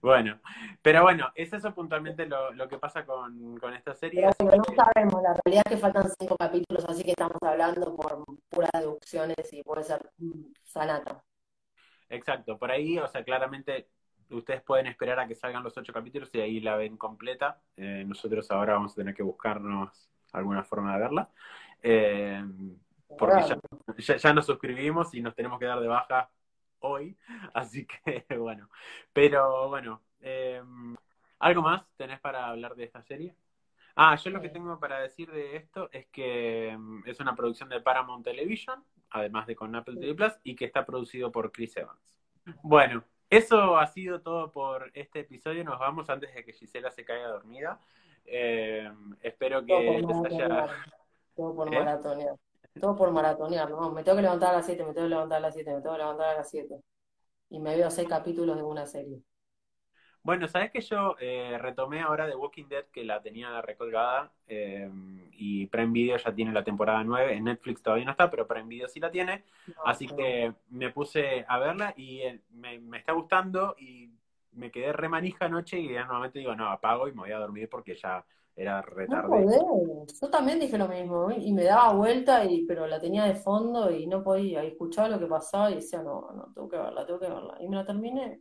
Bueno, 0.00 0.40
pero 0.82 1.02
bueno, 1.02 1.30
es 1.34 1.52
eso 1.52 1.74
puntualmente 1.74 2.26
lo, 2.26 2.52
lo 2.52 2.68
que 2.68 2.78
pasa 2.78 3.04
con, 3.04 3.58
con 3.58 3.74
esta 3.74 3.92
serie. 3.94 4.20
Pero 4.38 4.50
bueno, 4.50 4.62
no 4.68 4.74
sabemos, 4.76 5.22
la 5.22 5.34
realidad 5.44 5.62
es 5.66 5.72
que 5.72 5.78
faltan 5.78 6.08
cinco 6.18 6.36
capítulos, 6.36 6.84
así 6.88 7.02
que 7.02 7.10
estamos 7.10 7.38
hablando 7.42 7.94
por 7.96 8.24
puras 8.48 8.70
deducciones 8.72 9.52
y 9.52 9.62
puede 9.62 9.82
ser 9.82 10.10
mm, 10.18 10.52
sanata. 10.62 11.22
Exacto, 12.08 12.58
por 12.58 12.70
ahí, 12.70 12.98
o 12.98 13.08
sea, 13.08 13.24
claramente 13.24 13.88
ustedes 14.30 14.62
pueden 14.62 14.86
esperar 14.86 15.18
a 15.20 15.26
que 15.26 15.34
salgan 15.34 15.62
los 15.62 15.76
ocho 15.76 15.92
capítulos 15.92 16.30
y 16.32 16.40
ahí 16.40 16.60
la 16.60 16.76
ven 16.76 16.96
completa. 16.96 17.60
Eh, 17.76 18.04
nosotros 18.06 18.50
ahora 18.50 18.74
vamos 18.74 18.92
a 18.92 18.96
tener 18.96 19.14
que 19.14 19.22
buscarnos 19.22 20.10
alguna 20.32 20.64
forma 20.64 20.94
de 20.94 21.00
verla. 21.00 21.28
Eh, 21.82 22.44
porque 23.18 23.42
ya, 23.48 23.58
ya, 23.98 24.16
ya 24.16 24.32
nos 24.32 24.46
suscribimos 24.46 25.14
y 25.14 25.20
nos 25.20 25.34
tenemos 25.34 25.58
que 25.58 25.66
dar 25.66 25.80
de 25.80 25.88
baja 25.88 26.30
hoy, 26.80 27.16
así 27.54 27.86
que 27.86 28.26
bueno. 28.36 28.68
Pero 29.12 29.68
bueno, 29.68 30.02
eh, 30.20 30.62
¿algo 31.38 31.62
más 31.62 31.84
tenés 31.96 32.20
para 32.20 32.48
hablar 32.48 32.74
de 32.74 32.84
esta 32.84 33.02
serie? 33.02 33.34
Ah, 33.96 34.16
yo 34.16 34.30
lo 34.30 34.40
que 34.40 34.48
tengo 34.48 34.78
para 34.80 35.00
decir 35.00 35.30
de 35.30 35.56
esto 35.56 35.88
es 35.92 36.06
que 36.06 36.76
mm, 36.76 37.02
es 37.06 37.20
una 37.20 37.36
producción 37.36 37.68
de 37.68 37.80
Paramount 37.80 38.24
Television, 38.24 38.82
además 39.10 39.46
de 39.46 39.54
con 39.54 39.74
Apple 39.74 39.96
TV 40.00 40.14
Plus, 40.14 40.32
y 40.42 40.56
que 40.56 40.64
está 40.64 40.84
producido 40.84 41.30
por 41.30 41.52
Chris 41.52 41.76
Evans. 41.76 42.20
Bueno, 42.62 43.04
eso 43.36 43.76
ha 43.76 43.86
sido 43.86 44.20
todo 44.20 44.50
por 44.52 44.90
este 44.94 45.20
episodio. 45.20 45.64
Nos 45.64 45.78
vamos 45.78 46.08
antes 46.10 46.34
de 46.34 46.44
que 46.44 46.52
Gisela 46.52 46.90
se 46.90 47.04
caiga 47.04 47.28
dormida. 47.28 47.78
Eh, 48.26 48.90
espero 49.22 49.64
Todo 49.64 49.80
que 49.80 50.02
por 50.02 50.30
les 50.30 50.40
haya. 50.40 50.66
todo 51.36 51.54
por 51.54 51.68
¿Eh? 51.74 51.78
maratonear, 51.78 52.36
todo 52.80 52.96
por 52.96 53.10
maratonear, 53.12 53.70
¿no? 53.70 53.90
Me 53.92 54.02
tengo 54.02 54.16
que 54.16 54.22
levantar 54.22 54.50
a 54.54 54.56
las 54.58 54.66
7, 54.66 54.84
me 54.84 54.94
tengo 54.94 55.06
que 55.06 55.10
levantar 55.10 55.38
a 55.38 55.40
las 55.40 55.54
7, 55.54 55.74
me 55.74 55.80
tengo 55.82 55.94
que 55.94 55.98
levantar 56.00 56.28
a 56.28 56.34
las 56.38 56.50
7. 56.50 56.80
Y 57.50 57.60
me 57.60 57.76
veo 57.76 57.90
seis 57.90 58.08
capítulos 58.08 58.56
de 58.56 58.62
una 58.62 58.86
serie. 58.86 59.20
Bueno, 60.24 60.48
sabes 60.48 60.70
que 60.70 60.80
yo 60.80 61.16
eh, 61.20 61.58
retomé 61.60 62.00
ahora 62.00 62.26
The 62.26 62.34
Walking 62.34 62.64
Dead, 62.66 62.86
que 62.86 63.04
la 63.04 63.20
tenía 63.20 63.60
recolgada, 63.60 64.32
eh, 64.48 64.90
y 65.32 65.66
Prime 65.66 65.92
Video 65.92 66.16
ya 66.16 66.34
tiene 66.34 66.50
la 66.50 66.64
temporada 66.64 67.04
9, 67.04 67.34
en 67.34 67.44
Netflix 67.44 67.82
todavía 67.82 68.06
no 68.06 68.12
está, 68.12 68.30
pero 68.30 68.46
Prime 68.48 68.66
Video 68.66 68.88
sí 68.88 69.00
la 69.00 69.10
tiene, 69.10 69.44
No, 69.66 69.74
así 69.84 70.06
no. 70.06 70.16
que 70.16 70.54
me 70.70 70.90
puse 70.90 71.44
a 71.46 71.58
verla 71.58 71.92
y 71.98 72.20
eh, 72.20 72.40
me, 72.52 72.78
me 72.80 72.96
está 72.96 73.12
gustando 73.12 73.76
y 73.78 74.08
me 74.52 74.70
quedé 74.70 74.94
re 74.94 75.10
manija 75.10 75.44
anoche 75.44 75.78
y 75.78 75.90
momento 75.92 76.38
digo, 76.38 76.56
no, 76.56 76.70
apago 76.70 77.06
y 77.06 77.12
me 77.12 77.20
voy 77.20 77.32
a 77.32 77.38
dormir 77.38 77.68
porque 77.68 77.94
ya 77.94 78.24
era 78.56 78.80
re 78.80 79.06
No. 79.08 79.26
Yo 80.22 80.30
también 80.30 80.58
dije 80.58 80.78
lo 80.78 80.88
mismo, 80.88 81.30
y 81.32 81.52
me 81.52 81.64
daba 81.64 81.92
vuelta, 81.92 82.46
y, 82.46 82.64
pero 82.64 82.86
la 82.86 82.98
tenía 82.98 83.24
de 83.24 83.34
fondo 83.34 83.90
y 83.90 84.06
no 84.06 84.22
podía, 84.22 84.64
y 84.64 84.68
escuchaba 84.68 85.08
lo 85.08 85.18
que 85.18 85.26
pasaba 85.26 85.70
y 85.70 85.74
decía, 85.76 86.02
no, 86.02 86.30
no, 86.34 86.50
tengo 86.54 86.68
que 86.68 86.78
verla, 86.78 87.04
tengo 87.04 87.20
que 87.20 87.28
verla. 87.28 87.58
Y 87.60 87.68
me 87.68 87.76
la 87.76 87.84
terminé. 87.84 88.40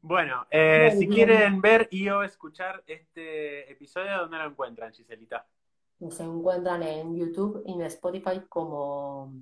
Bueno, 0.00 0.46
eh, 0.50 0.90
si 0.92 1.06
bien. 1.06 1.12
quieren 1.12 1.60
ver 1.60 1.88
y 1.90 2.08
o 2.08 2.22
escuchar 2.22 2.82
este 2.86 3.70
episodio, 3.70 4.16
¿dónde 4.18 4.38
lo 4.38 4.44
encuentran, 4.44 4.92
Giselita? 4.92 5.46
Se 6.10 6.22
encuentran 6.22 6.82
en 6.84 7.16
YouTube 7.16 7.62
y 7.66 7.72
en 7.72 7.82
Spotify 7.82 8.42
como 8.48 9.32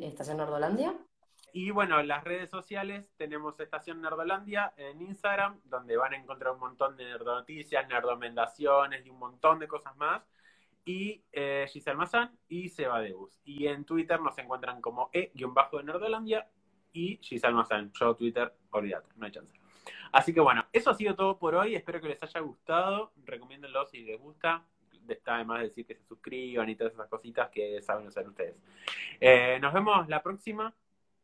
Estación 0.00 0.38
Nordolandia. 0.38 0.94
Y 1.52 1.70
bueno, 1.70 2.02
las 2.02 2.24
redes 2.24 2.48
sociales 2.48 3.10
tenemos 3.16 3.58
Estación 3.58 4.00
Nerdolandia 4.00 4.72
en 4.76 5.02
Instagram, 5.02 5.60
donde 5.64 5.96
van 5.96 6.14
a 6.14 6.16
encontrar 6.16 6.54
un 6.54 6.60
montón 6.60 6.96
de 6.96 7.04
nerdonoticias, 7.04 7.88
nerdomendaciones 7.88 9.04
y 9.04 9.10
un 9.10 9.18
montón 9.18 9.58
de 9.58 9.68
cosas 9.68 9.96
más. 9.96 10.22
Y 10.84 11.24
eh, 11.32 11.66
Giselle 11.68 11.96
Mazán 11.96 12.38
y 12.48 12.68
Seba 12.68 13.00
Deus. 13.00 13.40
Y 13.44 13.66
en 13.66 13.84
Twitter 13.84 14.20
nos 14.20 14.38
encuentran 14.38 14.80
como 14.80 15.10
E-Nerdolandia 15.12 16.48
y 16.92 17.18
Giselle 17.22 17.54
Mazán. 17.54 17.90
Yo 17.92 18.14
Twitter, 18.14 18.52
olvídate, 18.70 19.08
no 19.16 19.26
hay 19.26 19.32
chance. 19.32 19.52
Así 20.12 20.34
que 20.34 20.40
bueno, 20.40 20.66
eso 20.72 20.90
ha 20.90 20.94
sido 20.94 21.14
todo 21.14 21.38
por 21.38 21.54
hoy. 21.54 21.74
Espero 21.76 22.00
que 22.00 22.08
les 22.08 22.22
haya 22.22 22.40
gustado. 22.40 23.12
Recomiéndenlo 23.24 23.86
si 23.86 24.02
les 24.02 24.20
gusta. 24.20 24.64
Está 25.08 25.36
además 25.36 25.62
decir 25.62 25.86
que 25.86 25.94
se 25.94 26.04
suscriban 26.04 26.68
y 26.68 26.76
todas 26.76 26.92
esas 26.92 27.08
cositas 27.08 27.48
que 27.50 27.80
saben 27.82 28.06
hacer 28.06 28.28
ustedes. 28.28 28.56
Eh, 29.20 29.58
nos 29.60 29.72
vemos 29.72 30.08
la 30.08 30.22
próxima 30.22 30.72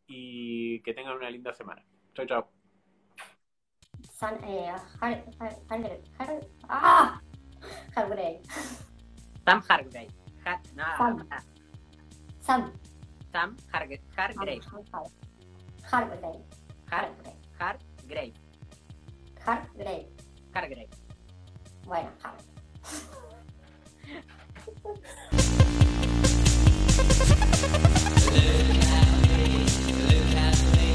y 0.07 0.81
que 0.81 0.95
tengan 0.95 1.17
una 1.17 1.31
linda 1.31 1.53
semana. 1.53 1.85
Chau, 2.15 2.27
chau. 2.27 2.47
Eh, 4.43 4.73
ah, 6.69 7.21
Hargrave. 7.95 8.41
Sam 9.45 9.63
Hargrave. 9.69 10.09
No, 10.75 10.85
Sam. 10.97 11.29
Sam. 12.41 12.73
Sam 13.33 13.57
Harg- 13.73 14.01
Hargrave. 15.91 16.43
Hargrave. 16.91 17.35
Hargrave. 17.59 18.35
Hargrave. 19.45 20.07
Hargrave. 20.53 20.91
Bueno, 21.85 22.11
Hargrave. 22.23 22.57